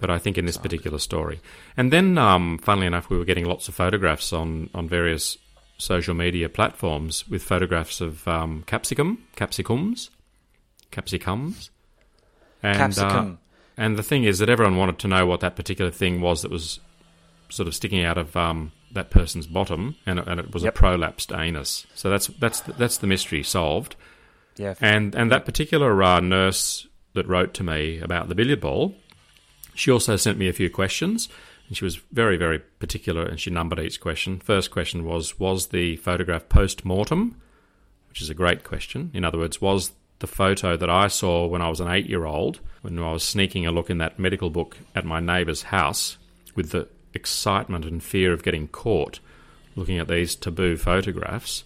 But 0.00 0.10
I 0.10 0.18
think 0.18 0.38
in 0.38 0.44
this 0.44 0.56
particular 0.56 0.98
story. 0.98 1.40
And 1.76 1.92
then, 1.92 2.18
um, 2.18 2.58
funnily 2.58 2.86
enough, 2.86 3.10
we 3.10 3.18
were 3.18 3.24
getting 3.24 3.44
lots 3.46 3.68
of 3.68 3.74
photographs 3.74 4.32
on, 4.32 4.70
on 4.72 4.88
various 4.88 5.36
social 5.78 6.14
media 6.14 6.48
platforms 6.48 7.28
with 7.28 7.42
photographs 7.42 8.00
of 8.00 8.26
um, 8.28 8.64
capsicum, 8.66 9.24
capsicums, 9.36 10.10
capsicums. 10.90 11.70
And, 12.62 12.98
uh, 12.98 13.30
and 13.76 13.96
the 13.96 14.02
thing 14.02 14.24
is 14.24 14.40
that 14.40 14.48
everyone 14.48 14.76
wanted 14.76 14.98
to 15.00 15.08
know 15.08 15.24
what 15.26 15.40
that 15.40 15.54
particular 15.56 15.90
thing 15.90 16.20
was 16.20 16.42
that 16.42 16.50
was 16.50 16.80
sort 17.48 17.68
of 17.68 17.74
sticking 17.74 18.04
out 18.04 18.18
of 18.18 18.36
um, 18.36 18.72
that 18.92 19.10
person's 19.10 19.46
bottom, 19.46 19.94
and, 20.04 20.18
and 20.18 20.40
it 20.40 20.52
was 20.52 20.64
Yep. 20.64 20.76
a 20.76 20.78
prolapsed 20.78 21.38
anus. 21.38 21.86
So 21.94 22.10
that's 22.10 22.26
that's 22.26 22.60
that's 22.60 22.98
the 22.98 23.06
mystery 23.06 23.42
solved. 23.42 23.94
Yeah. 24.56 24.74
And 24.80 25.14
and 25.14 25.30
that 25.30 25.44
particular 25.44 26.02
uh, 26.02 26.20
nurse 26.20 26.86
that 27.14 27.28
wrote 27.28 27.54
to 27.54 27.62
me 27.62 28.00
about 28.00 28.28
the 28.28 28.34
billiard 28.34 28.60
ball, 28.60 28.96
she 29.74 29.90
also 29.92 30.16
sent 30.16 30.38
me 30.38 30.48
a 30.48 30.52
few 30.52 30.68
questions, 30.68 31.28
and 31.68 31.76
she 31.76 31.84
was 31.84 31.96
very 31.96 32.36
very 32.36 32.58
particular, 32.58 33.24
and 33.24 33.38
she 33.38 33.50
numbered 33.50 33.78
each 33.78 34.00
question. 34.00 34.40
First 34.40 34.70
question 34.70 35.04
was 35.04 35.38
was 35.38 35.68
the 35.68 35.96
photograph 35.96 36.48
post 36.48 36.84
mortem, 36.84 37.40
which 38.08 38.20
is 38.20 38.30
a 38.30 38.34
great 38.34 38.64
question. 38.64 39.10
In 39.14 39.24
other 39.24 39.38
words, 39.38 39.60
was 39.60 39.92
the 40.18 40.26
photo 40.26 40.76
that 40.76 40.90
I 40.90 41.06
saw 41.06 41.46
when 41.46 41.62
I 41.62 41.68
was 41.68 41.80
an 41.80 41.88
eight 41.88 42.08
year 42.08 42.24
old, 42.24 42.60
when 42.82 42.98
I 42.98 43.12
was 43.12 43.22
sneaking 43.22 43.66
a 43.66 43.72
look 43.72 43.90
in 43.90 43.98
that 43.98 44.18
medical 44.18 44.50
book 44.50 44.78
at 44.94 45.04
my 45.04 45.20
neighbour's 45.20 45.62
house, 45.62 46.18
with 46.54 46.70
the 46.70 46.88
excitement 47.14 47.84
and 47.84 48.02
fear 48.02 48.32
of 48.32 48.42
getting 48.42 48.68
caught, 48.68 49.20
looking 49.76 49.98
at 49.98 50.08
these 50.08 50.34
taboo 50.34 50.76
photographs 50.76 51.64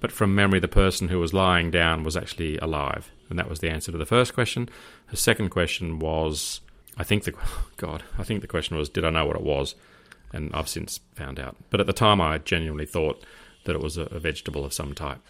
but 0.00 0.12
from 0.12 0.34
memory, 0.34 0.60
the 0.60 0.68
person 0.68 1.08
who 1.08 1.18
was 1.18 1.34
lying 1.34 1.70
down 1.70 2.04
was 2.04 2.16
actually 2.16 2.56
alive, 2.58 3.10
and 3.28 3.38
that 3.38 3.48
was 3.48 3.60
the 3.60 3.70
answer 3.70 3.90
to 3.92 3.98
the 3.98 4.06
first 4.06 4.34
question. 4.34 4.68
Her 5.06 5.16
second 5.16 5.48
question 5.50 5.98
was, 5.98 6.60
I 6.98 7.04
think 7.04 7.24
the 7.24 7.32
God, 7.78 8.02
I 8.18 8.24
think 8.24 8.40
the 8.42 8.46
question 8.46 8.76
was, 8.76 8.88
did 8.88 9.04
I 9.04 9.10
know 9.10 9.24
what 9.24 9.36
it 9.36 9.42
was? 9.42 9.74
And 10.32 10.50
I've 10.54 10.68
since 10.68 11.00
found 11.14 11.40
out, 11.40 11.56
but 11.70 11.80
at 11.80 11.86
the 11.86 11.92
time, 11.94 12.20
I 12.20 12.36
genuinely 12.38 12.84
thought 12.84 13.24
that 13.64 13.74
it 13.74 13.80
was 13.80 13.96
a, 13.96 14.02
a 14.02 14.18
vegetable 14.18 14.64
of 14.64 14.72
some 14.74 14.94
type. 14.94 15.20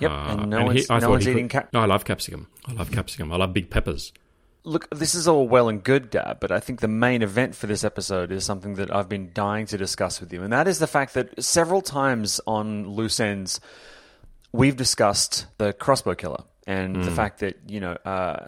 Yep. 0.00 0.10
Uh, 0.10 0.14
and 0.14 0.50
no 0.50 0.56
and 0.58 0.66
one's, 0.68 0.86
he- 0.86 0.86
I 0.94 0.98
no 1.00 1.10
one's 1.10 1.26
eating 1.26 1.48
could- 1.48 1.52
cap. 1.64 1.72
No, 1.72 1.80
I 1.80 1.86
love 1.86 2.04
capsicum. 2.04 2.46
I 2.66 2.72
love 2.72 2.92
capsicum. 2.92 3.32
I 3.32 3.36
love 3.36 3.52
big 3.52 3.70
peppers. 3.70 4.12
Look, 4.62 4.88
this 4.90 5.14
is 5.14 5.26
all 5.26 5.48
well 5.48 5.68
and 5.70 5.82
good, 5.82 6.10
Dad, 6.10 6.36
but 6.38 6.52
I 6.52 6.60
think 6.60 6.80
the 6.80 6.86
main 6.88 7.22
event 7.22 7.54
for 7.56 7.66
this 7.66 7.82
episode 7.82 8.30
is 8.30 8.44
something 8.44 8.74
that 8.74 8.94
I've 8.94 9.08
been 9.08 9.30
dying 9.32 9.64
to 9.66 9.78
discuss 9.78 10.20
with 10.20 10.32
you, 10.34 10.42
and 10.42 10.52
that 10.52 10.68
is 10.68 10.78
the 10.78 10.86
fact 10.86 11.14
that 11.14 11.42
several 11.42 11.80
times 11.80 12.42
on 12.46 12.86
Loose 12.86 13.18
Ends, 13.20 13.58
we've 14.52 14.76
discussed 14.76 15.46
the 15.56 15.72
crossbow 15.72 16.14
killer 16.14 16.44
and 16.66 16.96
Hmm. 16.96 17.02
the 17.02 17.10
fact 17.10 17.40
that, 17.40 17.58
you 17.68 17.80
know, 17.80 17.92
uh, 18.04 18.46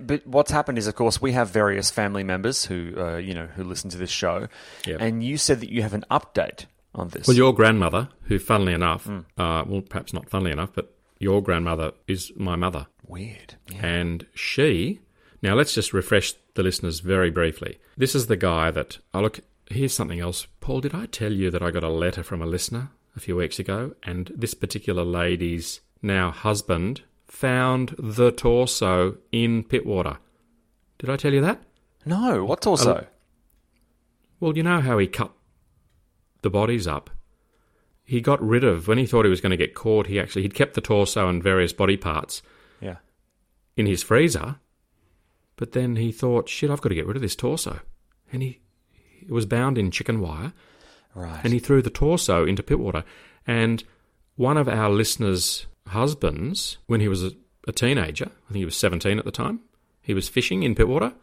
but 0.00 0.26
what's 0.26 0.50
happened 0.50 0.78
is, 0.78 0.86
of 0.86 0.94
course, 0.94 1.20
we 1.20 1.32
have 1.32 1.50
various 1.50 1.90
family 1.90 2.22
members 2.24 2.64
who, 2.64 2.94
uh, 2.96 3.16
you 3.16 3.34
know, 3.34 3.46
who 3.46 3.64
listen 3.64 3.90
to 3.90 3.98
this 3.98 4.10
show, 4.10 4.48
Yep. 4.86 5.00
and 5.00 5.22
you 5.24 5.36
said 5.36 5.60
that 5.60 5.70
you 5.70 5.82
have 5.82 5.94
an 5.94 6.04
update 6.10 6.66
on 6.94 7.08
this. 7.08 7.26
Well, 7.26 7.36
your 7.36 7.52
grandmother, 7.52 8.08
who, 8.24 8.38
funnily 8.38 8.72
enough, 8.72 9.04
Hmm. 9.04 9.20
uh, 9.36 9.64
well, 9.66 9.82
perhaps 9.82 10.12
not 10.12 10.28
funnily 10.30 10.52
enough, 10.52 10.70
but 10.74 10.94
your 11.18 11.42
grandmother 11.42 11.92
is 12.06 12.32
my 12.36 12.56
mother. 12.56 12.86
Weird. 13.06 13.54
Yeah. 13.70 13.86
And 13.86 14.26
she, 14.34 15.00
now 15.42 15.54
let's 15.54 15.74
just 15.74 15.92
refresh 15.92 16.34
the 16.54 16.62
listeners 16.62 17.00
very 17.00 17.30
briefly. 17.30 17.78
This 17.96 18.14
is 18.14 18.26
the 18.26 18.36
guy 18.36 18.70
that, 18.70 18.98
oh, 19.14 19.20
look, 19.20 19.40
here's 19.70 19.92
something 19.94 20.20
else. 20.20 20.46
Paul, 20.60 20.80
did 20.80 20.94
I 20.94 21.06
tell 21.06 21.32
you 21.32 21.50
that 21.50 21.62
I 21.62 21.70
got 21.70 21.84
a 21.84 21.88
letter 21.90 22.22
from 22.22 22.40
a 22.40 22.46
listener 22.46 22.90
a 23.16 23.20
few 23.20 23.36
weeks 23.36 23.58
ago? 23.58 23.94
And 24.02 24.30
this 24.34 24.54
particular 24.54 25.04
lady's 25.04 25.80
now 26.02 26.30
husband 26.30 27.02
found 27.28 27.94
the 27.98 28.30
torso 28.30 29.16
in 29.32 29.64
Pittwater. 29.64 30.18
Did 30.98 31.10
I 31.10 31.16
tell 31.16 31.32
you 31.32 31.40
that? 31.42 31.62
No, 32.04 32.44
what 32.44 32.66
also? 32.66 33.06
Well, 34.40 34.56
you 34.56 34.62
know 34.62 34.80
how 34.80 34.98
he 34.98 35.06
cut 35.06 35.32
the 36.42 36.50
bodies 36.50 36.86
up. 36.86 37.10
He 38.04 38.20
got 38.20 38.40
rid 38.40 38.62
of 38.62 38.86
when 38.86 38.98
he 38.98 39.06
thought 39.06 39.24
he 39.24 39.30
was 39.30 39.40
going 39.40 39.50
to 39.50 39.56
get 39.56 39.74
caught. 39.74 40.06
He 40.06 40.20
actually 40.20 40.42
he'd 40.42 40.54
kept 40.54 40.74
the 40.74 40.80
torso 40.80 41.28
and 41.28 41.42
various 41.42 41.72
body 41.72 41.96
parts 41.96 42.42
Yeah. 42.80 42.98
in 43.76 43.86
his 43.86 44.02
freezer, 44.02 44.56
but 45.56 45.72
then 45.72 45.96
he 45.96 46.12
thought, 46.12 46.48
"Shit, 46.48 46.70
I've 46.70 46.80
got 46.80 46.90
to 46.90 46.94
get 46.94 47.06
rid 47.06 47.16
of 47.16 47.22
this 47.22 47.34
torso," 47.34 47.80
and 48.32 48.42
he 48.42 48.60
it 49.22 49.32
was 49.32 49.46
bound 49.46 49.76
in 49.76 49.90
chicken 49.90 50.20
wire, 50.20 50.52
Right. 51.14 51.40
and 51.42 51.52
he 51.52 51.58
threw 51.58 51.82
the 51.82 51.90
torso 51.90 52.44
into 52.46 52.62
Pittwater. 52.62 53.02
And 53.44 53.82
one 54.36 54.56
of 54.56 54.68
our 54.68 54.88
listeners' 54.90 55.66
husbands, 55.88 56.78
when 56.86 57.00
he 57.00 57.08
was 57.08 57.24
a, 57.24 57.32
a 57.66 57.72
teenager, 57.72 58.26
I 58.26 58.52
think 58.52 58.58
he 58.58 58.64
was 58.64 58.76
seventeen 58.76 59.18
at 59.18 59.24
the 59.24 59.30
time, 59.30 59.60
he 60.02 60.14
was 60.14 60.28
fishing 60.28 60.62
in 60.62 60.74
Pittwater, 60.74 61.14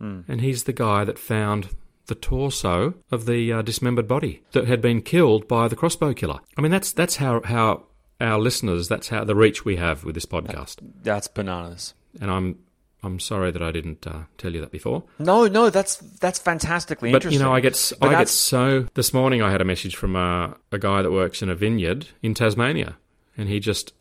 and 0.00 0.40
he's 0.40 0.64
the 0.64 0.72
guy 0.72 1.02
that 1.04 1.18
found 1.18 1.70
the 2.06 2.14
torso 2.14 2.94
of 3.10 3.26
the 3.26 3.52
uh, 3.52 3.62
dismembered 3.62 4.06
body 4.06 4.42
that 4.52 4.66
had 4.68 4.80
been 4.80 5.02
killed 5.02 5.48
by 5.48 5.66
the 5.68 5.74
crossbow 5.76 6.14
killer. 6.14 6.38
I 6.56 6.60
mean, 6.60 6.70
that's 6.70 6.92
that's 6.92 7.16
how 7.16 7.42
how 7.42 7.86
our 8.20 8.38
listeners, 8.38 8.88
that's 8.88 9.08
how 9.08 9.24
the 9.24 9.34
reach 9.34 9.64
we 9.64 9.76
have 9.76 10.04
with 10.04 10.14
this 10.14 10.26
podcast. 10.26 10.76
That's 11.02 11.26
bananas. 11.28 11.94
And 12.20 12.30
I'm 12.30 12.58
I'm 13.02 13.20
sorry 13.20 13.50
that 13.50 13.62
I 13.62 13.70
didn't 13.72 14.06
uh, 14.06 14.22
tell 14.38 14.52
you 14.54 14.60
that 14.60 14.70
before. 14.70 15.04
No, 15.18 15.46
no, 15.46 15.68
that's 15.70 15.96
that's 15.96 16.38
fantastically 16.38 17.10
But 17.12 17.16
interesting. 17.24 17.40
you 17.40 17.44
know, 17.44 17.52
I 17.52 17.60
get 17.60 17.92
But 18.00 18.14
I 18.14 18.18
get 18.18 18.28
so. 18.28 18.86
This 18.94 19.12
morning, 19.12 19.42
I 19.42 19.50
had 19.50 19.60
a 19.60 19.64
message 19.64 19.96
from 19.96 20.16
a, 20.16 20.56
a 20.72 20.78
guy 20.78 21.02
that 21.02 21.10
works 21.12 21.42
in 21.42 21.48
a 21.50 21.54
vineyard 21.54 22.08
in 22.22 22.34
Tasmania, 22.34 22.96
and 23.36 23.48
he 23.48 23.60
just 23.60 23.92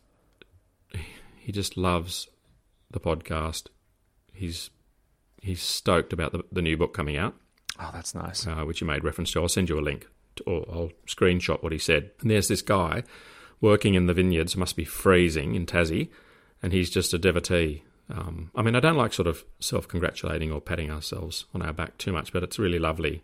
he 1.47 1.53
just 1.53 1.77
loves 1.77 2.27
the 2.91 2.99
podcast. 2.99 3.67
He's 4.33 4.69
he's 5.41 5.61
stoked 5.61 6.11
about 6.11 6.33
the, 6.33 6.43
the 6.51 6.61
new 6.61 6.75
book 6.75 6.93
coming 6.93 7.15
out, 7.15 7.35
Oh, 7.79 7.89
that's 7.93 8.13
nice. 8.13 8.45
uh, 8.45 8.63
which 8.65 8.81
you 8.81 8.87
made 8.87 9.05
reference 9.05 9.31
to. 9.31 9.41
I'll 9.41 9.47
send 9.47 9.69
you 9.69 9.79
a 9.79 9.87
link 9.89 10.07
or 10.45 10.65
I'll 10.69 10.91
screenshot 11.07 11.63
what 11.63 11.71
he 11.71 11.77
said. 11.77 12.11
And 12.19 12.29
there's 12.29 12.49
this 12.49 12.61
guy 12.61 13.03
working 13.61 13.93
in 13.95 14.07
the 14.07 14.13
vineyards, 14.13 14.57
must 14.57 14.75
be 14.75 14.83
freezing 14.83 15.55
in 15.55 15.65
Tassie, 15.65 16.09
and 16.61 16.73
he's 16.73 16.89
just 16.89 17.13
a 17.13 17.17
devotee. 17.17 17.83
Um, 18.09 18.51
I 18.55 18.61
mean, 18.61 18.75
I 18.75 18.81
don't 18.81 18.97
like 18.97 19.13
sort 19.13 19.27
of 19.27 19.45
self 19.61 19.87
congratulating 19.87 20.51
or 20.51 20.59
patting 20.59 20.91
ourselves 20.91 21.45
on 21.53 21.61
our 21.61 21.71
back 21.73 21.97
too 21.97 22.11
much, 22.11 22.33
but 22.33 22.43
it's 22.43 22.59
really 22.59 22.79
lovely. 22.79 23.23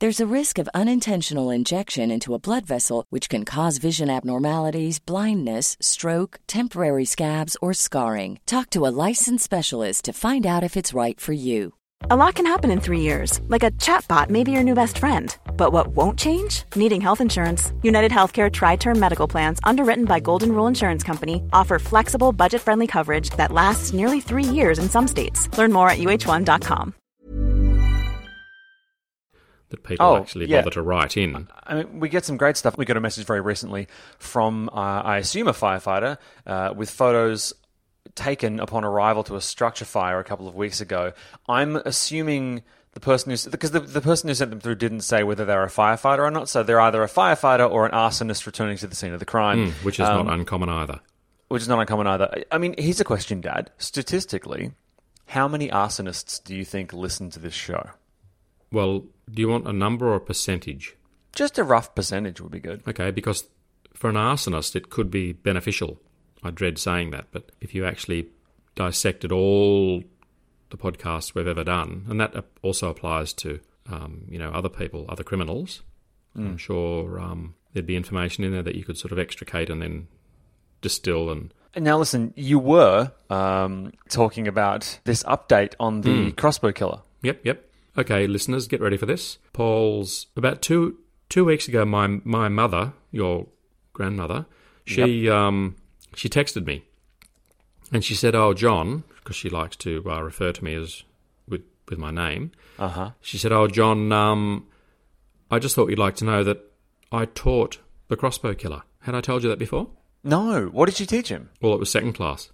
There's 0.00 0.20
a 0.20 0.32
risk 0.32 0.58
of 0.60 0.68
unintentional 0.74 1.50
injection 1.50 2.12
into 2.12 2.32
a 2.32 2.38
blood 2.38 2.64
vessel, 2.64 3.04
which 3.10 3.28
can 3.28 3.44
cause 3.44 3.78
vision 3.78 4.08
abnormalities, 4.08 5.00
blindness, 5.00 5.76
stroke, 5.80 6.38
temporary 6.46 7.04
scabs, 7.04 7.56
or 7.60 7.74
scarring. 7.74 8.38
Talk 8.46 8.70
to 8.70 8.86
a 8.86 8.94
licensed 9.08 9.42
specialist 9.42 10.04
to 10.04 10.12
find 10.12 10.46
out 10.46 10.62
if 10.62 10.76
it's 10.76 10.94
right 10.94 11.18
for 11.18 11.32
you. 11.32 11.74
A 12.10 12.14
lot 12.14 12.36
can 12.36 12.46
happen 12.46 12.70
in 12.70 12.80
three 12.80 13.00
years, 13.00 13.40
like 13.48 13.64
a 13.64 13.72
chatbot 13.72 14.30
may 14.30 14.44
be 14.44 14.52
your 14.52 14.62
new 14.62 14.74
best 14.74 14.98
friend. 14.98 15.36
But 15.56 15.72
what 15.72 15.88
won't 15.88 16.16
change? 16.16 16.62
Needing 16.76 17.00
health 17.00 17.20
insurance. 17.20 17.72
United 17.82 18.12
Healthcare 18.12 18.52
Tri 18.52 18.76
Term 18.76 19.00
Medical 19.00 19.26
Plans, 19.26 19.58
underwritten 19.64 20.04
by 20.04 20.20
Golden 20.20 20.52
Rule 20.52 20.68
Insurance 20.68 21.02
Company, 21.02 21.42
offer 21.52 21.80
flexible, 21.80 22.30
budget 22.30 22.62
friendly 22.62 22.86
coverage 22.86 23.30
that 23.30 23.50
lasts 23.50 23.92
nearly 23.92 24.20
three 24.20 24.44
years 24.44 24.78
in 24.78 24.88
some 24.88 25.08
states. 25.08 25.48
Learn 25.58 25.72
more 25.72 25.90
at 25.90 25.98
uh1.com. 25.98 26.94
That 29.70 29.82
people 29.84 30.06
Oh, 30.06 30.16
actually 30.16 30.46
yeah. 30.46 30.62
bother 30.62 30.70
to 30.72 30.82
write 30.82 31.16
in. 31.18 31.46
I 31.64 31.74
mean, 31.74 32.00
we 32.00 32.08
get 32.08 32.24
some 32.24 32.36
great 32.38 32.56
stuff. 32.56 32.78
We 32.78 32.86
got 32.86 32.96
a 32.96 33.00
message 33.00 33.26
very 33.26 33.42
recently 33.42 33.86
from, 34.18 34.70
uh, 34.72 35.02
I 35.02 35.18
assume, 35.18 35.46
a 35.46 35.52
firefighter 35.52 36.16
uh, 36.46 36.72
with 36.74 36.88
photos 36.90 37.52
taken 38.14 38.60
upon 38.60 38.84
arrival 38.84 39.22
to 39.24 39.36
a 39.36 39.40
structure 39.42 39.84
fire 39.84 40.18
a 40.18 40.24
couple 40.24 40.48
of 40.48 40.54
weeks 40.54 40.80
ago. 40.80 41.12
I'm 41.48 41.76
assuming 41.76 42.62
the 42.92 43.00
person 43.00 43.28
who's 43.30 43.46
because 43.46 43.70
the, 43.72 43.80
the 43.80 44.00
person 44.00 44.28
who 44.28 44.34
sent 44.34 44.50
them 44.50 44.60
through 44.60 44.76
didn't 44.76 45.02
say 45.02 45.22
whether 45.22 45.44
they're 45.44 45.62
a 45.64 45.68
firefighter 45.68 46.20
or 46.20 46.30
not. 46.30 46.48
So 46.48 46.62
they're 46.62 46.80
either 46.80 47.02
a 47.02 47.06
firefighter 47.08 47.70
or 47.70 47.84
an 47.84 47.92
arsonist 47.92 48.46
returning 48.46 48.78
to 48.78 48.86
the 48.86 48.96
scene 48.96 49.12
of 49.12 49.18
the 49.20 49.26
crime, 49.26 49.68
Mm, 49.68 49.72
which 49.84 50.00
is 50.00 50.08
Um, 50.08 50.26
not 50.26 50.32
uncommon 50.34 50.70
either. 50.70 51.00
which 51.48 51.60
is 51.62 51.68
not 51.68 51.78
uncommon 51.78 52.06
either. 52.06 52.42
I 52.50 52.56
mean, 52.56 52.74
here's 52.78 53.00
a 53.00 53.04
question, 53.04 53.42
Dad. 53.42 53.70
Statistically, 53.76 54.72
how 55.26 55.46
many 55.46 55.68
arsonists 55.68 56.42
do 56.42 56.56
you 56.56 56.64
think 56.64 56.94
listen 56.94 57.28
to 57.30 57.38
this 57.38 57.52
show? 57.54 57.90
Well, 58.70 59.04
do 59.30 59.42
you 59.42 59.48
want 59.48 59.66
a 59.66 59.72
number 59.72 60.08
or 60.08 60.16
a 60.16 60.20
percentage? 60.20 60.96
Just 61.34 61.58
a 61.58 61.64
rough 61.64 61.94
percentage 61.94 62.40
would 62.40 62.52
be 62.52 62.60
good. 62.60 62.82
Okay, 62.86 63.10
because 63.10 63.44
for 63.94 64.10
an 64.10 64.16
arsonist, 64.16 64.76
it 64.76 64.90
could 64.90 65.10
be 65.10 65.32
beneficial. 65.32 66.00
I 66.42 66.50
dread 66.50 66.78
saying 66.78 67.10
that, 67.10 67.26
but 67.32 67.50
if 67.60 67.74
you 67.74 67.84
actually 67.84 68.28
dissected 68.74 69.32
all 69.32 70.04
the 70.70 70.76
podcasts 70.76 71.34
we've 71.34 71.48
ever 71.48 71.64
done, 71.64 72.06
and 72.08 72.20
that 72.20 72.34
also 72.62 72.88
applies 72.90 73.32
to 73.34 73.60
um, 73.90 74.24
you 74.28 74.38
know 74.38 74.50
other 74.50 74.68
people, 74.68 75.06
other 75.08 75.24
criminals, 75.24 75.82
I'm 76.36 76.56
sure 76.56 77.18
um, 77.18 77.54
there'd 77.72 77.86
be 77.86 77.96
information 77.96 78.44
in 78.44 78.52
there 78.52 78.62
that 78.62 78.76
you 78.76 78.84
could 78.84 78.96
sort 78.96 79.10
of 79.10 79.18
extricate 79.18 79.70
and 79.70 79.82
then 79.82 80.06
distill 80.80 81.30
and 81.30 81.52
now, 81.76 81.98
listen, 81.98 82.32
you 82.34 82.58
were 82.58 83.12
um, 83.30 83.92
talking 84.08 84.48
about 84.48 84.98
this 85.04 85.22
update 85.24 85.74
on 85.78 86.00
the 86.00 86.32
crossbow 86.32 86.72
killer. 86.72 87.02
Yep, 87.22 87.44
yep. 87.44 87.67
Okay, 87.98 88.28
listeners, 88.28 88.68
get 88.68 88.80
ready 88.80 88.96
for 88.96 89.06
this. 89.06 89.38
Paul's 89.52 90.28
about 90.36 90.62
two 90.62 90.98
two 91.28 91.44
weeks 91.44 91.66
ago. 91.66 91.84
My 91.84 92.06
my 92.22 92.48
mother, 92.48 92.92
your 93.10 93.48
grandmother, 93.92 94.46
she 94.84 95.28
um 95.28 95.74
she 96.14 96.28
texted 96.28 96.64
me, 96.64 96.84
and 97.92 98.04
she 98.04 98.14
said, 98.14 98.36
"Oh, 98.36 98.54
John," 98.54 99.02
because 99.16 99.34
she 99.34 99.50
likes 99.50 99.74
to 99.78 100.04
uh, 100.06 100.22
refer 100.22 100.52
to 100.52 100.64
me 100.64 100.74
as 100.74 101.02
with 101.48 101.62
with 101.88 101.98
my 101.98 102.12
name. 102.12 102.52
Uh 102.78 102.88
huh. 102.88 103.10
She 103.20 103.36
said, 103.36 103.50
"Oh, 103.50 103.66
John, 103.66 104.12
um, 104.12 104.68
I 105.50 105.58
just 105.58 105.74
thought 105.74 105.90
you'd 105.90 105.98
like 105.98 106.14
to 106.16 106.24
know 106.24 106.44
that 106.44 106.60
I 107.10 107.24
taught 107.24 107.78
the 108.06 108.16
crossbow 108.16 108.54
killer. 108.54 108.82
Had 109.00 109.16
I 109.16 109.20
told 109.20 109.42
you 109.42 109.48
that 109.48 109.58
before? 109.58 109.88
No, 110.22 110.66
what 110.66 110.86
did 110.86 111.00
you 111.00 111.06
teach 111.06 111.30
him? 111.30 111.50
Well, 111.60 111.74
it 111.74 111.80
was 111.80 111.90
second 111.90 112.12
class. 112.12 112.50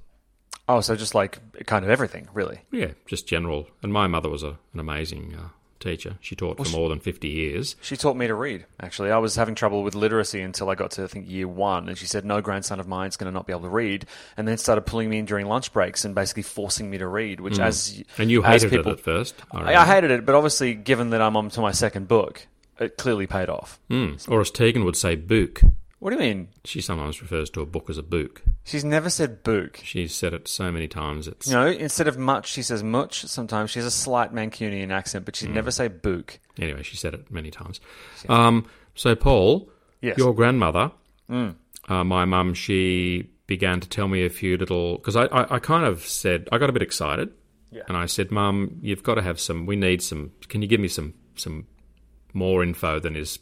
Oh, 0.69 0.81
so 0.81 0.97
just 0.97 1.14
like 1.14 1.67
kind 1.67 1.85
of 1.85 1.90
everything, 1.90 2.29
really. 2.33 2.61
Yeah, 2.71 2.93
just 3.07 3.27
general. 3.27 3.69
And 3.83 3.93
my 3.93 4.07
mother 4.07 4.31
was 4.31 4.43
a, 4.43 4.59
an 4.73 4.81
amazing 4.81 5.35
uh, 5.38 5.49
teacher. 5.79 6.17
She 6.23 6.35
taught 6.35 6.57
for 6.57 6.71
more 6.71 6.88
than 6.88 7.01
fifty 7.01 7.29
years. 7.29 7.77
She 7.83 7.99
taught 7.99 8.17
me 8.17 8.27
to 8.29 8.35
read, 8.35 8.64
actually. 8.81 9.11
I 9.11 9.19
was 9.19 9.37
having 9.37 9.55
trouble 9.55 9.83
with 9.83 9.95
literacy 9.95 10.40
until 10.40 10.71
I 10.71 10.75
got 10.75 10.93
to, 10.93 11.05
I 11.05 11.07
think, 11.07 11.29
year 11.29 11.47
one. 11.47 11.90
And 11.90 11.99
she 11.99 12.07
said, 12.07 12.25
no 12.25 12.40
grandson 12.40 12.81
of 12.81 12.88
mine's 12.88 13.19
going 13.19 13.31
to 13.31 13.35
not 13.35 13.47
be 13.47 13.53
able 13.53 13.64
to 13.64 13.69
read. 13.69 14.07
And 14.38 14.49
then 14.49 14.57
started 14.57 14.83
pulling 14.83 15.11
me 15.11 15.19
in 15.19 15.27
during 15.27 15.47
lunch 15.47 15.71
breaks 15.71 16.07
and 16.07 16.14
basically 16.14 16.45
forcing 16.45 16.88
me 16.88 16.97
to 16.97 17.07
read, 17.07 17.40
which 17.40 17.59
as 17.59 18.03
And 18.17 18.31
you 18.31 18.40
hated 18.40 18.71
people, 18.71 18.93
it 18.93 18.99
at 18.99 19.05
first. 19.05 19.35
I 19.53 19.75
I, 19.75 19.83
I 19.83 19.87
hated 19.87 20.11
it, 20.12 20.25
but 20.25 20.35
obviously, 20.35 20.75
given 20.75 21.11
that 21.11 21.21
I'm 21.21 21.37
on 21.37 21.51
to 21.51 21.61
my 21.61 21.73
second 21.73 22.09
book, 22.09 22.47
it 22.81 22.97
clearly 22.97 23.27
paid 23.27 23.51
off. 23.51 23.79
Mm. 23.90 24.31
Or 24.31 24.40
as 24.40 24.51
Tegan 24.51 24.87
would 24.87 24.97
say, 24.97 25.14
book. 25.14 25.61
What 26.05 26.11
do 26.11 26.17
you 26.17 26.35
mean? 26.35 26.49
She 26.67 26.83
sometimes 26.83 27.23
refers 27.23 27.49
to 27.49 27.62
a 27.62 27.64
book 27.67 27.88
as 27.88 27.97
a 27.97 28.03
book. 28.03 28.43
She's 28.62 28.85
never 28.85 29.09
said 29.09 29.43
book. 29.43 29.81
She's 29.83 30.14
said 30.14 30.35
it 30.35 30.47
so 30.49 30.71
many 30.71 30.87
times. 30.87 31.27
It's 31.27 31.47
You 31.47 31.55
know, 31.55 31.67
instead 31.67 32.09
of 32.09 32.19
much, 32.19 32.47
she 32.51 32.61
says 32.61 32.83
much. 32.83 33.25
Sometimes 33.25 33.71
she 33.71 33.79
has 33.79 33.87
a 33.87 33.90
slight 33.90 34.31
Mancunian 34.35 34.90
accent, 34.90 35.25
but 35.25 35.35
she'd 35.35 35.47
Hmm. 35.49 35.55
never 35.55 35.71
say 35.71 35.88
book. 35.88 36.38
anyway. 36.61 36.83
She 36.83 36.99
said 36.99 37.14
it 37.14 37.31
many 37.31 37.51
times. 37.51 37.81
Um, 38.29 38.67
so 38.95 39.14
Paul, 39.14 39.71
Yes. 40.03 40.19
your 40.19 40.35
grandmother, 40.35 40.93
uh, 41.31 42.05
my 42.05 42.27
mum, 42.27 42.53
she 42.53 43.31
began 43.47 43.81
to 43.81 43.88
tell 43.88 44.07
me 44.07 44.27
a 44.27 44.31
few 44.31 44.59
little 44.59 44.97
because 44.99 45.17
I, 45.17 45.25
I, 45.25 45.55
I 45.55 45.59
kind 45.59 45.87
of 45.87 46.03
said 46.07 46.51
I 46.53 46.59
got 46.59 46.69
a 46.69 46.73
bit 46.75 46.83
excited, 46.83 47.31
and 47.88 47.97
I 47.97 48.05
said, 48.05 48.31
"Mum, 48.31 48.77
you've 48.83 49.03
got 49.03 49.14
to 49.14 49.23
have 49.23 49.40
some. 49.40 49.64
We 49.64 49.75
need 49.75 50.03
some. 50.03 50.33
Can 50.51 50.61
you 50.61 50.69
give 50.69 50.81
me 50.81 50.88
some 50.88 51.14
some 51.35 51.67
more 52.35 52.62
info 52.62 53.01
than 53.01 53.17
is 53.17 53.38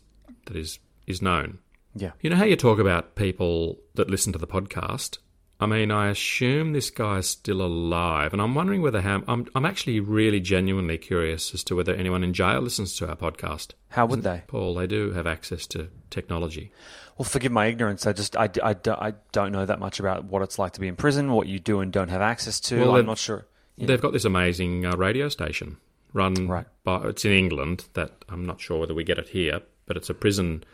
that 0.46 0.56
is 0.56 0.78
is 1.08 1.20
known?" 1.20 1.58
Yeah. 1.94 2.12
You 2.20 2.30
know 2.30 2.36
how 2.36 2.44
you 2.44 2.56
talk 2.56 2.78
about 2.78 3.14
people 3.16 3.78
that 3.94 4.08
listen 4.10 4.32
to 4.32 4.38
the 4.38 4.46
podcast? 4.46 5.18
I 5.60 5.66
mean, 5.66 5.92
I 5.92 6.08
assume 6.08 6.72
this 6.72 6.90
guy's 6.90 7.28
still 7.28 7.62
alive, 7.62 8.32
and 8.32 8.42
I'm 8.42 8.54
wondering 8.54 8.82
whether 8.82 9.00
how, 9.00 9.22
I'm 9.28 9.46
I'm 9.54 9.64
actually 9.64 10.00
really 10.00 10.40
genuinely 10.40 10.98
curious 10.98 11.54
as 11.54 11.62
to 11.64 11.76
whether 11.76 11.94
anyone 11.94 12.24
in 12.24 12.32
jail 12.32 12.60
listens 12.60 12.96
to 12.96 13.08
our 13.08 13.14
podcast. 13.14 13.72
How 13.90 14.06
would 14.06 14.22
they? 14.22 14.42
Paul, 14.48 14.74
they 14.74 14.88
do 14.88 15.12
have 15.12 15.26
access 15.28 15.66
to 15.68 15.88
technology. 16.10 16.72
Well, 17.16 17.28
forgive 17.28 17.52
my 17.52 17.66
ignorance. 17.66 18.06
I 18.08 18.12
just 18.12 18.36
I, 18.36 18.48
I, 18.62 18.74
I 18.86 19.12
don't 19.30 19.52
know 19.52 19.64
that 19.64 19.78
much 19.78 20.00
about 20.00 20.24
what 20.24 20.42
it's 20.42 20.58
like 20.58 20.72
to 20.72 20.80
be 20.80 20.88
in 20.88 20.96
prison, 20.96 21.30
what 21.30 21.46
you 21.46 21.60
do 21.60 21.78
and 21.78 21.92
don't 21.92 22.08
have 22.08 22.22
access 22.22 22.58
to. 22.60 22.80
Well, 22.80 22.96
I'm 22.96 23.06
not 23.06 23.18
sure. 23.18 23.46
They've 23.78 24.00
got 24.00 24.12
this 24.12 24.24
amazing 24.24 24.84
uh, 24.86 24.96
radio 24.96 25.28
station 25.28 25.76
run 26.12 26.48
Right. 26.48 26.66
by 26.84 27.06
it's 27.06 27.24
in 27.24 27.32
England. 27.32 27.84
That 27.94 28.24
I'm 28.28 28.44
not 28.46 28.60
sure 28.60 28.80
whether 28.80 28.94
we 28.94 29.04
get 29.04 29.18
it 29.18 29.28
here, 29.28 29.60
but 29.86 29.96
it's 29.96 30.10
a 30.10 30.14
prison 30.14 30.64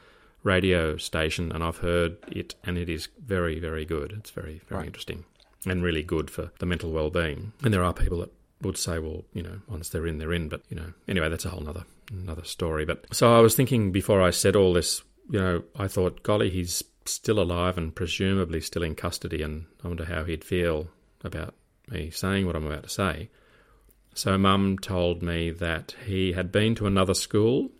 radio 0.42 0.96
station, 0.96 1.52
and 1.52 1.62
I've 1.62 1.78
heard 1.78 2.16
it, 2.30 2.54
and 2.64 2.78
it 2.78 2.88
is 2.88 3.08
very, 3.24 3.58
very 3.58 3.84
good. 3.84 4.12
It's 4.12 4.30
very, 4.30 4.60
very 4.68 4.80
Right. 4.80 4.86
interesting 4.86 5.24
and 5.66 5.82
really 5.82 6.02
good 6.02 6.30
for 6.30 6.52
the 6.60 6.66
mental 6.66 6.92
well-being. 6.92 7.52
And 7.64 7.74
there 7.74 7.82
are 7.82 7.92
people 7.92 8.18
that 8.20 8.32
would 8.62 8.76
say, 8.76 8.98
well, 8.98 9.24
you 9.32 9.42
know, 9.42 9.60
once 9.68 9.88
they're 9.88 10.06
in, 10.06 10.18
they're 10.18 10.32
in. 10.32 10.48
But 10.48 10.62
you 10.70 10.76
know, 10.76 10.92
anyway, 11.06 11.28
that's 11.28 11.44
a 11.44 11.50
whole 11.50 11.68
other 11.68 11.84
another 12.10 12.44
story. 12.44 12.84
But 12.84 13.06
so 13.14 13.36
I 13.36 13.40
was 13.40 13.54
thinking 13.54 13.92
before 13.92 14.22
I 14.22 14.30
said 14.30 14.56
all 14.56 14.72
this, 14.72 15.02
you 15.30 15.38
know, 15.40 15.62
I 15.76 15.88
thought, 15.88 16.22
golly, 16.22 16.50
he's 16.50 16.82
still 17.04 17.40
alive 17.40 17.76
and 17.78 17.94
presumably 17.94 18.60
still 18.60 18.82
in 18.82 18.94
custody, 18.94 19.42
and 19.42 19.66
I 19.84 19.88
wonder 19.88 20.04
how 20.04 20.24
he'd 20.24 20.44
feel 20.44 20.88
about 21.24 21.54
me 21.90 22.10
saying 22.10 22.46
what 22.46 22.56
I'm 22.56 22.66
about 22.66 22.84
to 22.84 22.88
say. 22.88 23.30
So, 24.14 24.36
Mum 24.36 24.78
told 24.78 25.22
me 25.22 25.50
that 25.50 25.94
he 26.06 26.32
had 26.32 26.50
been 26.50 26.74
to 26.76 26.86
another 26.86 27.14
school. 27.14 27.70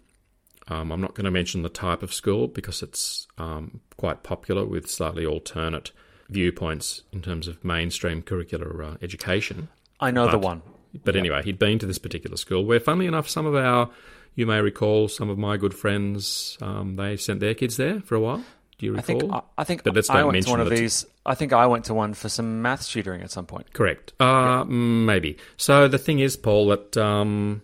Um, 0.69 0.93
I'm 0.93 1.01
not 1.01 1.15
going 1.15 1.25
to 1.25 1.31
mention 1.31 1.63
the 1.63 1.69
type 1.69 2.03
of 2.03 2.13
school 2.13 2.47
because 2.47 2.83
it's 2.83 3.27
um, 3.39 3.81
quite 3.97 4.23
popular 4.23 4.65
with 4.65 4.89
slightly 4.89 5.25
alternate 5.25 5.93
viewpoints 6.29 7.03
in 7.13 7.23
terms 7.23 7.49
of 7.49 7.65
mainstream 7.65 8.23
curricular 8.23 8.93
uh, 8.93 8.97
education. 9.01 9.69
I 9.99 10.11
know 10.11 10.27
but, 10.27 10.33
the 10.33 10.39
one. 10.39 10.63
But 11.05 11.17
anyway, 11.17 11.43
he'd 11.43 11.59
been 11.59 11.79
to 11.79 11.87
this 11.87 11.99
particular 11.99 12.37
school 12.37 12.65
where, 12.65 12.81
funnily 12.81 13.07
enough, 13.07 13.29
some 13.29 13.47
of 13.47 13.55
our, 13.55 13.91
you 14.35 14.47
may 14.47 14.61
recall, 14.61 15.09
some 15.09 15.31
of 15.31 15.39
my 15.39 15.57
good 15.57 15.75
friends, 15.75 16.59
um, 16.61 16.97
they 16.97 17.17
sent 17.17 17.41
their 17.41 17.55
kids 17.55 17.77
there 17.77 18.01
for 18.01 18.15
a 18.15 18.21
while. 18.21 18.45
Do 18.79 18.87
you 18.87 18.93
I 18.93 18.97
recall? 18.97 19.21
think 19.21 19.33
I, 19.33 19.43
I 19.59 19.65
think 19.65 19.85
But 19.85 19.95
let's 19.95 20.09
I 20.09 20.19
don't 20.19 20.27
went 20.27 20.45
to 20.45 20.51
mention 20.51 20.51
one 20.51 20.61
of 20.61 20.71
these. 20.71 21.07
I 21.27 21.35
think 21.35 21.53
I 21.53 21.67
went 21.67 21.87
to 21.87 21.95
one 21.95 22.15
for 22.15 22.29
some 22.29 22.63
maths 22.63 22.91
tutoring 22.93 23.23
at 23.23 23.31
some 23.31 23.47
point. 23.47 23.73
Correct. 23.73 24.13
Uh, 24.21 24.65
mm, 24.65 25.05
Maybe. 25.05 25.39
So 25.57 25.89
the 25.89 25.99
thing 25.99 26.21
is, 26.21 26.37
Paul, 26.37 26.69
that 26.69 26.97
um, 26.97 27.63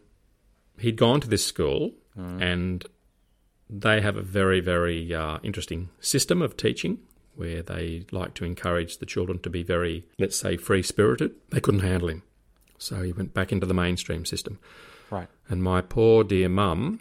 he'd 0.79 0.97
gone 0.97 1.21
to 1.21 1.29
this 1.29 1.45
school 1.47 1.93
and 2.17 2.85
they 3.69 4.01
have 4.01 4.17
a 4.17 4.23
very, 4.23 4.61
very 4.61 5.15
uh, 5.15 5.39
interesting 5.43 5.89
system 6.01 6.43
of 6.43 6.57
teaching 6.57 6.99
where 7.35 7.63
they 7.63 8.07
like 8.13 8.35
to 8.35 8.45
encourage 8.45 8.99
the 8.99 9.07
children 9.07 9.39
to 9.41 9.51
be 9.51 9.63
very, 9.63 10.07
let's 10.19 10.37
say, 10.37 10.57
free 10.57 10.83
spirited. 10.83 11.33
They 11.51 11.61
couldn't 11.61 11.81
handle 11.81 12.09
him. 12.09 12.23
So 12.79 13.03
he 13.03 13.13
went 13.13 13.35
back 13.35 13.51
into 13.51 13.67
the 13.67 13.75
mainstream 13.75 14.25
system. 14.25 14.59
Right. 15.11 15.29
And 15.49 15.63
my 15.63 15.81
poor 15.81 16.25
dear 16.25 16.49
mum 16.49 17.01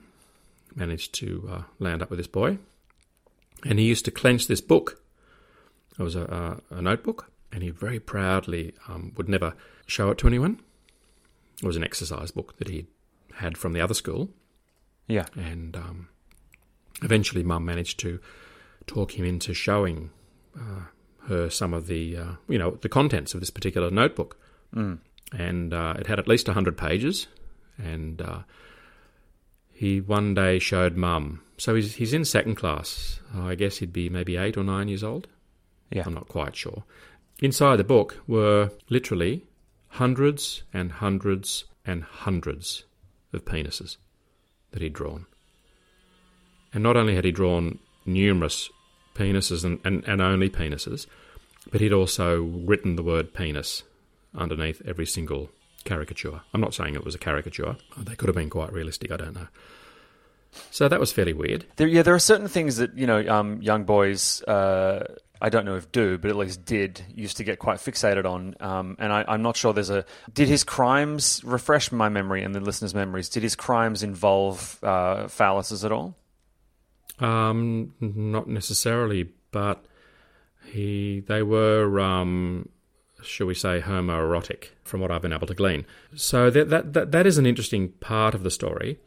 managed 0.75 1.13
to 1.15 1.49
uh, 1.51 1.61
land 1.79 2.01
up 2.01 2.09
with 2.09 2.17
this 2.17 2.27
boy. 2.27 2.57
And 3.65 3.79
he 3.79 3.85
used 3.85 4.05
to 4.05 4.11
clench 4.11 4.47
this 4.47 4.61
book. 4.61 5.01
It 5.99 6.03
was 6.03 6.15
a, 6.15 6.61
a, 6.71 6.77
a 6.77 6.81
notebook, 6.81 7.31
and 7.51 7.61
he 7.61 7.69
very 7.69 7.99
proudly 7.99 8.73
um, 8.87 9.13
would 9.15 9.29
never 9.29 9.53
show 9.85 10.09
it 10.09 10.17
to 10.19 10.27
anyone. 10.27 10.59
It 11.61 11.65
was 11.65 11.75
an 11.75 11.83
exercise 11.83 12.31
book 12.31 12.57
that 12.57 12.67
he 12.67 12.87
had 13.35 13.57
from 13.57 13.73
the 13.73 13.81
other 13.81 13.93
school. 13.93 14.31
Yeah. 15.07 15.25
And 15.35 15.75
um, 15.75 16.09
eventually, 17.03 17.43
mum 17.43 17.65
managed 17.65 17.99
to 17.99 18.19
talk 18.87 19.17
him 19.17 19.25
into 19.25 19.53
showing 19.53 20.09
uh, 20.57 20.81
her 21.27 21.49
some 21.49 21.73
of 21.73 21.87
the, 21.87 22.17
uh, 22.17 22.31
you 22.47 22.57
know, 22.57 22.71
the 22.81 22.89
contents 22.89 23.33
of 23.33 23.39
this 23.39 23.49
particular 23.49 23.89
notebook. 23.89 24.37
And 25.37 25.73
uh, 25.73 25.95
it 25.97 26.07
had 26.07 26.19
at 26.19 26.27
least 26.27 26.47
100 26.47 26.77
pages. 26.77 27.27
And 27.77 28.21
uh, 28.21 28.39
he 29.71 30.01
one 30.01 30.33
day 30.33 30.59
showed 30.59 30.95
mum. 30.95 31.41
So 31.57 31.75
he's, 31.75 31.95
he's 31.95 32.13
in 32.13 32.25
second 32.25 32.55
class. 32.55 33.19
I 33.35 33.55
guess 33.55 33.77
he'd 33.77 33.93
be 33.93 34.09
maybe 34.09 34.37
eight 34.37 34.57
or 34.57 34.63
nine 34.63 34.87
years 34.87 35.03
old. 35.03 35.27
Yeah. 35.91 36.03
I'm 36.05 36.13
not 36.13 36.27
quite 36.27 36.55
sure. 36.55 36.83
Inside 37.39 37.77
the 37.77 37.83
book 37.83 38.21
were 38.27 38.71
literally 38.89 39.45
hundreds 39.89 40.63
and 40.73 40.91
hundreds 40.91 41.65
and 41.85 42.03
hundreds 42.03 42.85
of 43.31 43.45
penises 43.45 43.97
that 44.71 44.81
he'd 44.81 44.93
drawn. 44.93 45.25
And 46.73 46.83
not 46.83 46.97
only 46.97 47.15
had 47.15 47.25
he 47.25 47.31
drawn 47.31 47.79
numerous 48.05 48.69
penises 49.15 49.63
and, 49.63 49.79
and, 49.83 50.03
and 50.07 50.21
only 50.21 50.49
penises, 50.49 51.05
but 51.71 51.81
he'd 51.81 51.93
also 51.93 52.41
written 52.41 52.95
the 52.95 53.03
word 53.03 53.33
penis 53.33 53.83
underneath 54.35 54.81
every 54.85 55.05
single 55.05 55.49
caricature. 55.85 56.41
I'm 56.53 56.61
not 56.61 56.73
saying 56.73 56.95
it 56.95 57.05
was 57.05 57.15
a 57.15 57.19
caricature. 57.19 57.77
They 57.97 58.15
could 58.15 58.27
have 58.27 58.35
been 58.35 58.49
quite 58.49 58.73
realistic, 58.73 59.11
I 59.11 59.17
don't 59.17 59.35
know. 59.35 59.47
So 60.71 60.87
that 60.87 60.99
was 60.99 61.11
fairly 61.11 61.33
weird. 61.33 61.65
There, 61.77 61.87
yeah, 61.87 62.03
there 62.03 62.13
are 62.13 62.19
certain 62.19 62.47
things 62.47 62.77
that 62.77 62.95
you 62.95 63.07
know 63.07 63.25
um, 63.27 63.61
young 63.61 63.85
boys. 63.85 64.41
Uh, 64.43 65.03
I 65.41 65.49
don't 65.49 65.65
know 65.65 65.75
if 65.75 65.91
do, 65.91 66.17
but 66.17 66.29
at 66.29 66.37
least 66.37 66.63
did 66.63 67.03
used 67.13 67.37
to 67.37 67.43
get 67.43 67.59
quite 67.59 67.77
fixated 67.77 68.25
on. 68.25 68.55
Um, 68.59 68.95
and 68.99 69.11
I, 69.11 69.25
I'm 69.27 69.41
not 69.41 69.57
sure 69.57 69.73
there's 69.73 69.89
a. 69.89 70.05
Did 70.31 70.47
his 70.47 70.63
crimes 70.63 71.41
refresh 71.43 71.91
my 71.91 72.07
memory 72.07 72.43
and 72.43 72.53
the 72.53 72.59
listeners' 72.59 72.93
memories? 72.93 73.29
Did 73.29 73.43
his 73.43 73.55
crimes 73.55 74.03
involve 74.03 74.79
uh, 74.83 75.25
phalluses 75.25 75.83
at 75.83 75.91
all? 75.91 76.15
Um, 77.23 77.93
not 78.01 78.47
necessarily, 78.47 79.29
but 79.51 79.85
he 80.65 81.21
they 81.21 81.41
were, 81.41 81.99
um, 81.99 82.67
shall 83.21 83.47
we 83.47 83.53
say, 83.53 83.79
homoerotic, 83.79 84.69
from 84.83 84.99
what 84.99 85.09
I've 85.11 85.21
been 85.21 85.31
able 85.31 85.47
to 85.47 85.53
glean. 85.53 85.85
So 86.15 86.49
that 86.49 86.69
that 86.69 86.93
that, 86.93 87.11
that 87.11 87.25
is 87.25 87.37
an 87.37 87.45
interesting 87.45 87.89
part 87.99 88.35
of 88.35 88.43
the 88.43 88.51
story, 88.51 88.99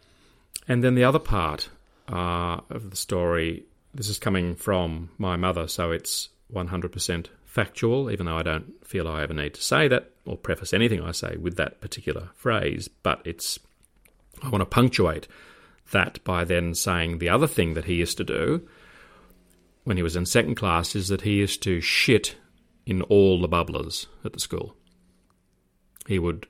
and 0.66 0.83
then 0.83 0.94
the 0.94 1.05
other 1.05 1.18
part 1.18 1.68
uh, 2.09 2.61
of 2.70 2.90
the 2.90 2.96
story. 2.96 3.64
This 3.94 4.09
is 4.09 4.18
coming 4.18 4.57
from 4.57 5.11
my 5.18 5.37
mother, 5.37 5.68
so 5.68 5.90
it's 5.90 6.31
one 6.48 6.68
hundred 6.68 6.92
percent 6.92 7.31
factual. 7.44 8.11
Even 8.11 8.26
though 8.26 8.38
I 8.38 8.42
don't 8.42 8.87
feel 8.87 9.09
I 9.09 9.22
ever 9.22 9.35
need 9.35 9.55
to 9.55 9.62
say 9.62 9.88
that 9.88 10.11
or 10.24 10.37
preface 10.37 10.72
anything 10.72 11.02
I 11.02 11.12
say 11.12 11.37
with 11.37 11.57
that 11.57 11.81
particular 11.81 12.31
phrase, 12.35 12.88
but 13.02 13.20
it's 13.24 13.59
I 14.42 14.48
want 14.48 14.62
to 14.62 14.66
punctuate 14.66 15.29
that 15.92 16.22
by 16.25 16.44
then 16.44 16.75
saying 16.75 17.18
the 17.18 17.29
other 17.29 17.46
thing 17.46 17.75
that 17.75 17.85
he 17.85 17.94
used 17.94 18.16
to 18.16 18.25
do 18.25 18.66
when 19.85 19.96
he 19.96 20.03
was 20.03 20.16
in 20.16 20.27
second 20.27 20.57
class 20.57 20.96
is 20.96 21.09
that 21.09 21.22
he 21.22 21.35
used 21.35 21.62
to 21.62 21.81
shit 21.81 22.37
in 22.85 23.03
all 23.03 23.40
the 23.40 23.49
bubblers 23.49 24.07
at 24.25 24.33
the 24.33 24.40
school. 24.40 24.75
He 26.07 26.18
would 26.18 26.46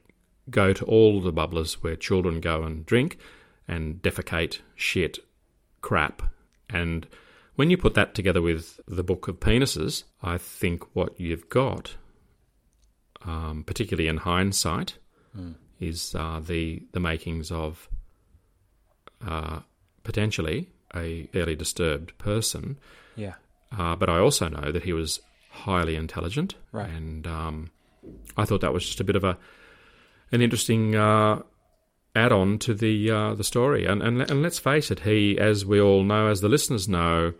go 0.48 0.72
to 0.72 0.84
all 0.84 1.20
the 1.20 1.32
bubblers 1.32 1.74
where 1.74 1.96
children 1.96 2.40
go 2.40 2.62
and 2.62 2.86
drink 2.86 3.18
and 3.68 4.00
defecate, 4.00 4.60
shit, 4.74 5.18
crap. 5.80 6.22
And 6.70 7.06
when 7.56 7.70
you 7.70 7.76
put 7.76 7.94
that 7.94 8.14
together 8.14 8.42
with 8.42 8.80
the 8.86 9.04
book 9.04 9.28
of 9.28 9.40
penises, 9.40 10.04
I 10.22 10.38
think 10.38 10.94
what 10.94 11.18
you've 11.18 11.48
got, 11.48 11.96
um, 13.24 13.64
particularly 13.66 14.08
in 14.08 14.18
hindsight, 14.18 14.98
is 15.80 16.14
uh, 16.14 16.40
the 16.44 16.82
the 16.92 17.00
makings 17.00 17.50
of 17.50 17.88
uh, 19.24 19.60
potentially 20.02 20.68
a 20.94 21.24
fairly 21.32 21.54
disturbed 21.54 22.16
person. 22.18 22.78
Yeah. 23.16 23.34
Uh, 23.76 23.96
but 23.96 24.08
I 24.08 24.18
also 24.18 24.48
know 24.48 24.72
that 24.72 24.84
he 24.84 24.92
was 24.92 25.20
highly 25.50 25.96
intelligent, 25.96 26.54
Right. 26.72 26.88
and 26.88 27.26
um, 27.26 27.70
I 28.36 28.44
thought 28.44 28.60
that 28.60 28.72
was 28.72 28.84
just 28.86 29.00
a 29.00 29.04
bit 29.04 29.16
of 29.16 29.24
a 29.24 29.36
an 30.32 30.42
interesting 30.42 30.94
uh, 30.96 31.42
add-on 32.14 32.58
to 32.60 32.74
the 32.74 33.10
uh, 33.10 33.34
the 33.34 33.44
story. 33.44 33.84
And, 33.86 34.02
and 34.02 34.22
and 34.22 34.42
let's 34.42 34.58
face 34.58 34.90
it, 34.90 35.00
he, 35.00 35.38
as 35.38 35.64
we 35.66 35.80
all 35.80 36.02
know, 36.04 36.28
as 36.28 36.40
the 36.40 36.48
listeners 36.48 36.88
know, 36.88 37.32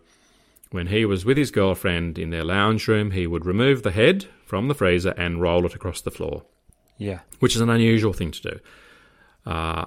when 0.71 0.87
he 0.87 1.05
was 1.05 1.23
with 1.25 1.37
his 1.37 1.51
girlfriend 1.51 2.17
in 2.19 2.29
their 2.29 2.43
lounge 2.43 2.87
room, 2.87 3.11
he 3.11 3.27
would 3.27 3.45
remove 3.45 3.83
the 3.83 3.91
head 3.91 4.25
from 4.45 4.67
the 4.67 4.75
freezer 4.75 5.13
and 5.17 5.41
roll 5.41 5.65
it 5.65 5.73
across 5.75 6.01
the 6.01 6.11
floor 6.11 6.43
Yeah. 6.97 7.19
which 7.39 7.55
is 7.55 7.61
an 7.61 7.69
unusual 7.69 8.13
thing 8.13 8.31
to 8.31 8.41
do. 8.41 8.59
Uh, 9.45 9.85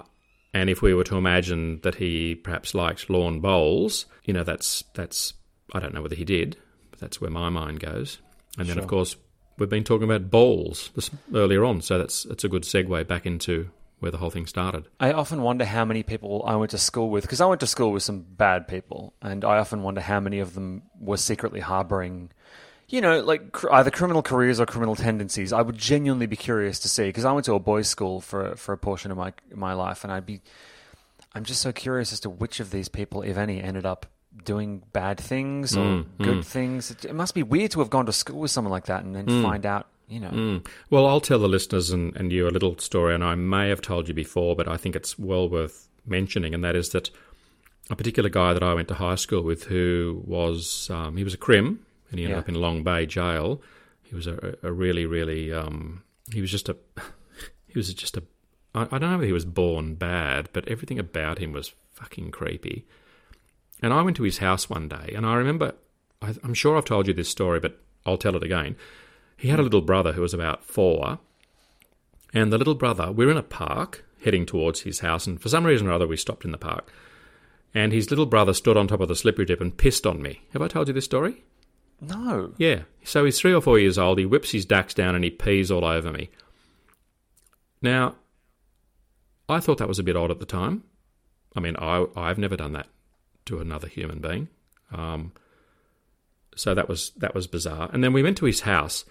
and 0.52 0.68
if 0.68 0.82
we 0.82 0.94
were 0.94 1.04
to 1.04 1.16
imagine 1.16 1.80
that 1.82 1.96
he 1.96 2.34
perhaps 2.34 2.74
liked 2.74 3.08
lawn 3.08 3.40
bowls, 3.40 4.06
you 4.24 4.34
know, 4.34 4.44
that's 4.44 4.84
that's 4.94 5.34
I 5.72 5.80
don't 5.80 5.94
know 5.94 6.02
whether 6.02 6.16
he 6.16 6.24
did, 6.24 6.56
but 6.90 7.00
that's 7.00 7.20
where 7.20 7.30
my 7.30 7.48
mind 7.48 7.80
goes. 7.80 8.18
And 8.58 8.68
then, 8.68 8.78
of 8.78 8.88
course, 8.88 9.16
we've 9.58 9.68
been 9.68 9.84
talking 9.84 10.04
about 10.04 10.30
bowls 10.30 10.90
this, 10.96 11.10
earlier 11.32 11.64
on, 11.64 11.82
so 11.82 11.98
that's 11.98 12.24
it's 12.24 12.44
a 12.44 12.48
good 12.48 12.64
segue 12.64 13.06
back 13.06 13.26
into 13.26 13.70
where 14.00 14.10
the 14.10 14.18
whole 14.18 14.30
thing 14.30 14.46
started. 14.46 14.86
I 14.98 15.12
often 15.12 15.42
wonder 15.42 15.64
how 15.64 15.84
many 15.84 16.02
people 16.02 16.42
I 16.46 16.56
went 16.56 16.70
to 16.72 16.78
school 16.78 17.10
with 17.10 17.22
because 17.22 17.40
I 17.40 17.46
went 17.46 17.60
to 17.60 17.66
school 17.66 17.92
with 17.92 18.02
some 18.02 18.20
bad 18.22 18.66
people, 18.66 19.14
and 19.22 19.44
I 19.44 19.58
often 19.58 19.82
wonder 19.82 20.00
how 20.00 20.18
many 20.18 20.40
of 20.40 20.54
them 20.54 20.82
were 20.98 21.16
secretly 21.16 21.60
harboring, 21.60 22.30
you 22.90 23.00
know, 23.00 23.20
like 23.20 23.52
cr- 23.52 23.70
either 23.72 23.90
criminal 23.90 24.22
careers 24.22 24.60
or 24.60 24.66
criminal 24.66 24.96
tendencies. 24.96 25.52
I 25.52 25.62
would 25.62 25.78
genuinely 25.78 26.26
be 26.26 26.36
curious 26.36 26.78
to 26.80 26.88
see 26.88 27.04
because 27.04 27.24
I 27.24 27.32
went 27.32 27.46
to 27.46 27.54
a 27.54 27.60
boys' 27.60 27.88
school 27.88 28.20
for 28.20 28.56
for 28.56 28.72
a 28.72 28.78
portion 28.78 29.10
of 29.10 29.16
my 29.16 29.32
my 29.54 29.72
life, 29.72 30.04
and 30.04 30.12
I'd 30.12 30.26
be, 30.26 30.40
I'm 31.34 31.44
just 31.44 31.62
so 31.62 31.72
curious 31.72 32.12
as 32.12 32.20
to 32.20 32.30
which 32.30 32.60
of 32.60 32.70
these 32.70 32.88
people, 32.88 33.22
if 33.22 33.36
any, 33.36 33.62
ended 33.62 33.86
up 33.86 34.06
doing 34.44 34.82
bad 34.92 35.18
things 35.18 35.76
or 35.76 35.84
mm, 35.84 36.06
good 36.18 36.38
mm. 36.38 36.44
things. 36.44 36.90
It, 36.90 37.04
it 37.04 37.14
must 37.14 37.34
be 37.34 37.42
weird 37.42 37.70
to 37.72 37.80
have 37.80 37.90
gone 37.90 38.06
to 38.06 38.12
school 38.12 38.40
with 38.40 38.50
someone 38.50 38.72
like 38.72 38.86
that 38.86 39.04
and 39.04 39.14
then 39.14 39.26
mm. 39.26 39.42
find 39.42 39.66
out, 39.66 39.86
you 40.08 40.20
know. 40.20 40.62
Well, 40.88 41.06
I'll 41.06 41.20
tell 41.20 41.38
the 41.38 41.48
listeners 41.48 41.90
and, 41.90 42.14
and 42.16 42.32
you 42.32 42.46
a 42.46 42.50
little 42.50 42.78
story, 42.78 43.14
and 43.14 43.24
I 43.24 43.34
may 43.34 43.68
have 43.68 43.80
told 43.80 44.08
you 44.08 44.14
before, 44.14 44.56
but 44.56 44.68
I 44.68 44.76
think 44.76 44.96
it's 44.96 45.18
well 45.18 45.48
worth 45.48 45.88
mentioning, 46.06 46.54
and 46.54 46.64
that 46.64 46.76
is 46.76 46.90
that 46.90 47.10
a 47.90 47.96
particular 47.96 48.28
guy 48.28 48.52
that 48.52 48.62
I 48.62 48.74
went 48.74 48.88
to 48.88 48.94
high 48.94 49.16
school 49.16 49.42
with 49.42 49.64
who 49.64 50.22
was, 50.24 50.88
um, 50.90 51.16
he 51.16 51.24
was 51.24 51.34
a 51.34 51.38
crim, 51.38 51.84
and 52.10 52.18
he 52.18 52.24
ended 52.24 52.36
Yeah. 52.36 52.40
up 52.40 52.48
in 52.48 52.54
Long 52.54 52.82
Bay 52.82 53.06
jail. 53.06 53.62
He 54.02 54.14
was 54.14 54.26
a, 54.26 54.56
a 54.62 54.72
really, 54.72 55.06
really, 55.06 55.52
um, 55.52 56.02
he 56.32 56.40
was 56.40 56.50
just 56.50 56.68
a, 56.68 56.76
he 57.66 57.74
was 57.78 57.92
just 57.94 58.16
a, 58.16 58.22
I, 58.74 58.82
I 58.90 58.98
don't 58.98 59.10
know 59.10 59.20
if 59.20 59.26
he 59.26 59.32
was 59.32 59.44
born 59.44 59.94
bad, 59.94 60.48
but 60.52 60.66
everything 60.68 60.98
about 60.98 61.38
him 61.38 61.52
was 61.52 61.72
fucking 61.92 62.30
creepy. 62.30 62.86
And 63.82 63.92
I 63.92 64.02
went 64.02 64.16
to 64.18 64.24
his 64.24 64.38
house 64.38 64.68
one 64.68 64.88
day, 64.88 65.12
and 65.16 65.24
I 65.24 65.34
remember, 65.34 65.74
I, 66.20 66.34
I'm 66.44 66.54
sure 66.54 66.76
I've 66.76 66.84
told 66.84 67.06
you 67.06 67.14
this 67.14 67.28
story, 67.30 67.60
but 67.60 67.80
I'll 68.04 68.18
tell 68.18 68.36
it 68.36 68.42
again. 68.42 68.76
He 69.36 69.48
had 69.48 69.58
a 69.60 69.62
little 69.62 69.80
brother 69.80 70.12
who 70.12 70.20
was 70.22 70.34
about 70.34 70.64
four, 70.64 71.18
And 72.34 72.52
the 72.52 72.58
little 72.58 72.74
brother, 72.74 73.10
we're 73.10 73.30
in 73.30 73.36
a 73.36 73.42
park 73.42 74.04
heading 74.24 74.44
towards 74.44 74.80
his 74.82 75.00
house, 75.00 75.26
and 75.26 75.40
for 75.40 75.48
some 75.48 75.64
reason 75.64 75.86
or 75.88 75.92
other, 75.92 76.06
we 76.06 76.16
stopped 76.16 76.44
in 76.44 76.50
the 76.52 76.58
park. 76.58 76.92
And 77.74 77.92
his 77.92 78.10
little 78.10 78.26
brother 78.26 78.52
stood 78.52 78.76
on 78.76 78.86
top 78.88 79.00
of 79.00 79.08
the 79.08 79.16
slippery 79.16 79.44
dip 79.46 79.60
and 79.60 79.76
pissed 79.76 80.06
on 80.06 80.20
me. 80.20 80.42
Have 80.52 80.60
I 80.62 80.68
told 80.68 80.88
you 80.88 80.94
this 80.94 81.04
story? 81.06 81.42
No. 82.00 82.54
Yeah. 82.56 82.82
So 83.04 83.24
he's 83.24 83.38
three 83.38 83.52
or 83.52 83.60
four 83.60 83.78
years 83.78 83.98
old. 83.98 84.18
He 84.18 84.26
whips 84.26 84.52
his 84.52 84.64
dacks 84.64 84.94
down 84.94 85.14
and 85.14 85.24
he 85.24 85.30
pees 85.30 85.70
all 85.70 85.84
over 85.84 86.10
me. 86.10 86.30
Now, 87.82 88.16
I 89.48 89.60
thought 89.60 89.78
that 89.78 89.88
was 89.88 89.98
a 89.98 90.04
bit 90.04 90.16
odd 90.16 90.30
at 90.30 90.38
the 90.38 90.46
time. 90.46 90.84
I 91.56 91.60
mean, 91.60 91.76
I 91.78 92.06
I've 92.16 92.38
never 92.38 92.56
done 92.56 92.72
that 92.72 92.86
to 93.46 93.58
another 93.58 93.88
human 93.88 94.20
being. 94.20 94.48
Um, 94.92 95.32
so 96.54 96.74
that 96.74 96.88
was 96.88 97.10
that 97.16 97.34
was 97.34 97.46
bizarre. 97.46 97.90
And 97.92 98.04
then 98.04 98.12
we 98.12 98.22
went 98.22 98.36
to 98.38 98.44
his 98.44 98.60
house, 98.60 99.04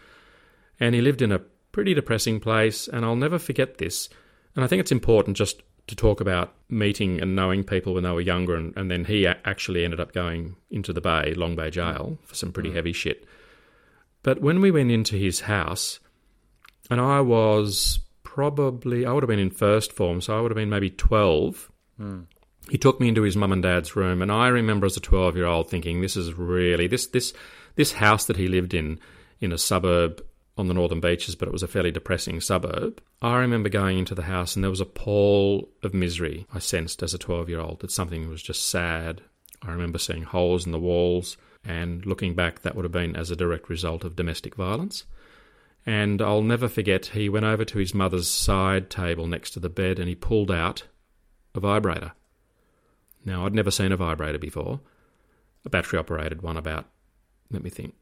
and 0.80 0.96
he 0.96 1.02
lived 1.02 1.22
in 1.22 1.32
a 1.32 1.40
pretty 1.72 1.94
depressing 1.94 2.40
place. 2.40 2.88
And 2.88 3.04
I'll 3.04 3.16
never 3.16 3.40
forget 3.40 3.78
this. 3.78 4.10
And 4.56 4.64
I 4.64 4.68
think 4.68 4.80
it's 4.80 4.92
important 4.92 5.38
just 5.38 5.62
to 5.90 5.96
talk 5.96 6.22
about 6.22 6.54
meeting 6.70 7.20
and 7.20 7.36
knowing 7.36 7.64
people 7.64 7.94
when 7.94 8.04
they 8.04 8.12
were 8.12 8.22
younger, 8.22 8.56
and, 8.56 8.74
and 8.78 8.90
then 8.90 9.06
he 9.06 9.28
actually 9.28 9.84
ended 9.84 10.00
up 10.00 10.14
going 10.14 10.56
into 10.70 10.94
the 10.94 11.02
Bay, 11.02 11.34
Long 11.36 11.56
Bay 11.56 11.70
Jail, 11.70 12.18
for 12.24 12.36
some 12.36 12.52
pretty 12.52 12.70
mm. 12.70 12.76
heavy 12.76 12.94
shit. 12.94 13.26
But 14.24 14.42
when 14.42 14.62
we 14.62 14.72
went 14.72 14.92
into 14.92 15.16
his 15.16 15.42
house, 15.42 16.00
and 16.90 17.02
I 17.02 17.22
was 17.22 18.00
probably, 18.24 19.06
I 19.06 19.12
would 19.12 19.24
have 19.24 19.30
been 19.30 19.40
in 19.40 19.50
first 19.50 19.92
form, 19.92 20.22
so 20.22 20.38
I 20.38 20.42
would 20.42 20.52
have 20.52 20.58
been 20.58 20.70
maybe 20.70 20.90
12. 20.92 21.72
Mm. 22.00 22.26
He 22.70 22.78
took 22.78 23.00
me 23.00 23.08
into 23.08 23.24
his 23.24 23.36
mum 23.36 23.52
and 23.52 23.64
dad's 23.64 23.96
room, 23.96 24.22
and 24.22 24.32
I 24.32 24.48
remember 24.48 24.86
as 24.86 24.98
a 24.98 25.02
12 25.02 25.36
year 25.36 25.46
old 25.46 25.70
thinking, 25.70 26.02
this 26.02 26.16
is 26.16 26.34
really, 26.34 26.88
this, 26.88 27.08
this, 27.08 27.34
this 27.76 27.94
house 27.94 28.26
that 28.26 28.38
he 28.38 28.48
lived 28.48 28.74
in, 28.74 29.00
in 29.40 29.52
a 29.52 29.58
suburb 29.58 30.24
on 30.60 30.68
the 30.68 30.74
northern 30.74 31.00
beaches, 31.00 31.36
but 31.36 31.48
it 31.48 31.54
was 31.54 31.64
a 31.64 31.68
fairly 31.68 31.90
depressing 31.90 32.42
suburb. 32.42 33.02
I 33.22 33.38
remember 33.38 33.70
going 33.70 33.98
into 33.98 34.14
the 34.14 34.24
house 34.24 34.56
and 34.56 34.64
there 34.64 34.70
was 34.70 34.82
a 34.82 34.86
pall 34.86 35.70
of 35.84 35.94
misery 35.94 36.46
I 36.54 36.60
sensed 36.60 37.02
as 37.02 37.14
a 37.14 37.18
12 37.18 37.48
year 37.48 37.62
old 37.62 37.80
that 37.80 37.92
something 37.92 38.28
was 38.28 38.44
just 38.44 38.68
sad. 38.68 39.22
I 39.62 39.72
remember 39.72 39.98
seeing 39.98 40.24
holes 40.24 40.66
in 40.66 40.74
the 40.74 40.80
walls, 40.80 41.38
and 41.64 42.06
looking 42.06 42.36
back, 42.36 42.62
that 42.62 42.76
would 42.76 42.84
have 42.84 42.92
been 42.92 43.16
as 43.16 43.32
a 43.32 43.36
direct 43.36 43.70
result 43.70 44.04
of 44.04 44.16
domestic 44.18 44.56
violence. 44.56 45.06
And 45.86 46.22
I'll 46.22 46.42
never 46.42 46.68
forget, 46.68 47.08
he 47.08 47.30
went 47.30 47.46
over 47.46 47.64
to 47.64 47.80
his 47.80 47.94
mother's 47.94 48.28
side 48.28 48.90
table 48.90 49.28
next 49.28 49.52
to 49.52 49.60
the 49.60 49.70
bed 49.70 49.98
and 49.98 50.10
he 50.10 50.16
pulled 50.16 50.52
out 50.52 50.84
a 51.56 51.62
vibrator. 51.62 52.12
Now, 53.24 53.46
I'd 53.46 53.56
never 53.56 53.72
seen 53.72 53.94
a 53.94 53.98
vibrator 53.98 54.40
before, 54.40 54.82
a 55.64 55.70
battery 55.70 56.00
operated 56.00 56.42
one 56.42 56.58
about, 56.58 56.86
let 57.50 57.64
me 57.64 57.70
think, 57.70 57.96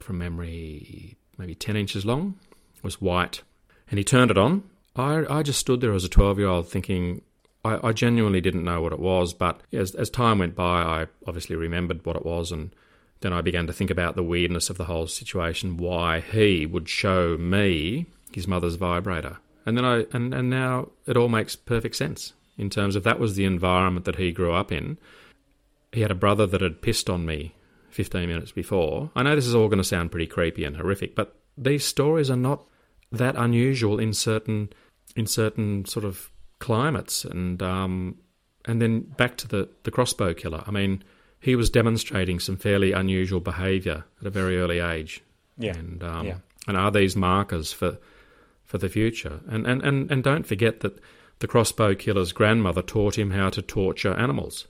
from 0.00 0.18
memory, 0.18 1.16
maybe 1.40 1.54
10 1.54 1.74
inches 1.74 2.04
long, 2.04 2.38
was 2.82 3.00
white. 3.00 3.42
And 3.90 3.98
he 3.98 4.04
turned 4.04 4.30
it 4.30 4.38
on. 4.38 4.62
I, 4.94 5.24
I 5.28 5.42
just 5.42 5.58
stood 5.58 5.80
there 5.80 5.94
as 5.94 6.04
a 6.04 6.08
12 6.08 6.38
year 6.38 6.48
old 6.48 6.68
thinking, 6.68 7.22
I, 7.64 7.88
I 7.88 7.92
genuinely 7.92 8.40
didn't 8.40 8.64
know 8.64 8.82
what 8.82 8.92
it 8.92 8.98
was, 9.00 9.32
but 9.32 9.62
as, 9.72 9.94
as 9.94 10.10
time 10.10 10.38
went 10.38 10.54
by, 10.54 10.82
I 10.82 11.06
obviously 11.26 11.56
remembered 11.56 12.04
what 12.04 12.16
it 12.16 12.26
was, 12.26 12.52
and 12.52 12.74
then 13.20 13.32
I 13.32 13.40
began 13.40 13.66
to 13.66 13.72
think 13.72 13.90
about 13.90 14.16
the 14.16 14.22
weirdness 14.22 14.68
of 14.68 14.76
the 14.76 14.84
whole 14.84 15.06
situation, 15.06 15.78
why 15.78 16.20
he 16.20 16.66
would 16.66 16.88
show 16.88 17.36
me 17.38 18.06
his 18.32 18.46
mother's 18.46 18.76
vibrator. 18.76 19.38
And 19.64 19.76
then 19.76 19.84
I 19.84 20.06
and, 20.12 20.32
and 20.32 20.48
now 20.48 20.90
it 21.06 21.16
all 21.16 21.28
makes 21.28 21.54
perfect 21.54 21.96
sense 21.96 22.32
in 22.56 22.70
terms 22.70 22.96
of 22.96 23.04
that 23.04 23.20
was 23.20 23.34
the 23.34 23.44
environment 23.44 24.06
that 24.06 24.16
he 24.16 24.32
grew 24.32 24.52
up 24.52 24.72
in. 24.72 24.98
He 25.92 26.00
had 26.00 26.10
a 26.10 26.14
brother 26.14 26.46
that 26.46 26.60
had 26.60 26.82
pissed 26.82 27.10
on 27.10 27.26
me 27.26 27.54
15 27.90 28.28
minutes 28.28 28.52
before. 28.52 29.10
I 29.16 29.22
know 29.22 29.34
this 29.34 29.46
is 29.46 29.54
all 29.54 29.68
going 29.68 29.78
to 29.78 29.84
sound 29.84 30.10
pretty 30.10 30.26
creepy 30.26 30.64
and 30.64 30.76
horrific, 30.76 31.14
but 31.14 31.36
these 31.58 31.84
stories 31.84 32.30
are 32.30 32.36
not 32.36 32.66
that 33.12 33.36
unusual 33.36 33.98
in 33.98 34.12
certain 34.12 34.70
in 35.16 35.26
certain 35.26 35.84
sort 35.84 36.04
of 36.04 36.30
climates 36.60 37.24
and 37.24 37.62
um, 37.62 38.16
and 38.66 38.80
then 38.80 39.00
back 39.00 39.36
to 39.38 39.48
the, 39.48 39.68
the 39.82 39.90
crossbow 39.90 40.34
killer. 40.34 40.62
I 40.66 40.70
mean, 40.70 41.02
he 41.40 41.56
was 41.56 41.70
demonstrating 41.70 42.38
some 42.38 42.56
fairly 42.56 42.92
unusual 42.92 43.40
behaviour 43.40 44.04
at 44.20 44.26
a 44.26 44.30
very 44.30 44.58
early 44.60 44.78
age. 44.78 45.22
Yeah. 45.58 45.76
And 45.76 46.02
um, 46.02 46.26
Yeah. 46.26 46.36
and 46.68 46.76
are 46.76 46.90
these 46.90 47.16
markers 47.16 47.72
for 47.72 47.98
for 48.64 48.78
the 48.78 48.88
future? 48.88 49.40
And, 49.48 49.66
and 49.66 49.82
and 49.82 50.10
and 50.10 50.22
don't 50.22 50.46
forget 50.46 50.80
that 50.80 50.98
the 51.40 51.48
crossbow 51.48 51.94
killer's 51.94 52.32
grandmother 52.32 52.82
taught 52.82 53.18
him 53.18 53.30
how 53.30 53.48
to 53.50 53.62
torture 53.62 54.12
animals, 54.14 54.68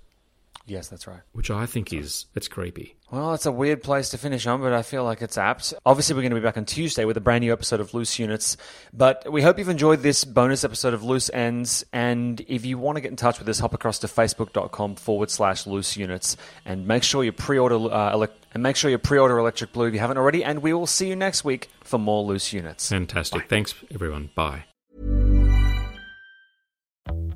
Yes, 0.67 0.89
that's 0.89 1.07
right. 1.09 1.21
which 1.33 1.51
I 1.51 1.67
think 1.67 1.93
is 1.93 2.27
it's 2.35 2.47
creepy. 2.47 2.95
Well, 3.11 3.35
it's 3.35 3.47
a 3.47 3.51
weird 3.51 3.83
place 3.83 4.11
to 4.11 4.19
finish 4.19 4.47
on, 4.47 4.61
but 4.61 4.73
I 4.73 4.83
feel 4.83 5.03
like 5.03 5.21
it's 5.21 5.37
apt. 5.37 5.75
Obviously, 5.85 6.15
we're 6.15 6.21
going 6.23 6.31
to 6.31 6.37
be 6.37 6.43
back 6.43 6.57
on 6.57 6.65
Tuesday 6.65 7.05
with 7.05 7.17
a 7.17 7.21
brand 7.21 7.43
new 7.43 7.53
episode 7.53 7.81
of 7.81 7.93
Loose 7.93 8.21
Units. 8.21 8.57
But 8.93 9.33
we 9.33 9.43
hope 9.43 9.59
you've 9.59 9.69
enjoyed 9.69 10.01
this 10.03 10.25
bonus 10.25 10.63
episode 10.63 10.95
of 10.95 11.03
Loose 11.03 11.29
Ends. 11.33 11.85
And 11.93 12.41
if 12.47 12.65
you 12.65 12.79
want 12.79 12.97
to 12.97 13.01
get 13.01 13.11
in 13.11 13.17
touch 13.17 13.41
with 13.41 13.49
us, 13.49 13.59
hop 13.59 13.75
across 13.75 13.99
to 14.01 14.07
facebook.com 14.07 14.95
forward 14.95 15.29
slash 15.31 15.67
loose 15.67 15.97
units 15.97 16.37
and 16.65 16.87
make 16.87 17.03
sure 17.03 17.25
you 17.25 17.33
pre-order 17.33 17.75
uh, 17.75 18.15
elec- 18.15 18.31
and 18.55 18.63
make 18.63 18.77
sure 18.77 18.91
you 18.93 18.99
pre-order 18.99 19.39
Electric 19.39 19.73
Blue 19.73 19.87
if 19.87 19.95
you 19.95 19.99
haven't 20.01 20.19
already. 20.19 20.45
And 20.45 20.63
we 20.63 20.73
will 20.73 20.87
see 20.87 21.09
you 21.09 21.17
next 21.17 21.43
week 21.45 21.69
for 21.83 21.99
more 21.99 22.23
Loose 22.23 22.53
Units. 22.53 22.89
Fantastic. 22.91 23.49
Thanks 23.49 23.75
everyone. 23.93 24.31
Bye. 24.37 24.65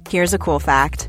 Here's 0.08 0.34
a 0.34 0.38
cool 0.38 0.60
fact 0.60 1.08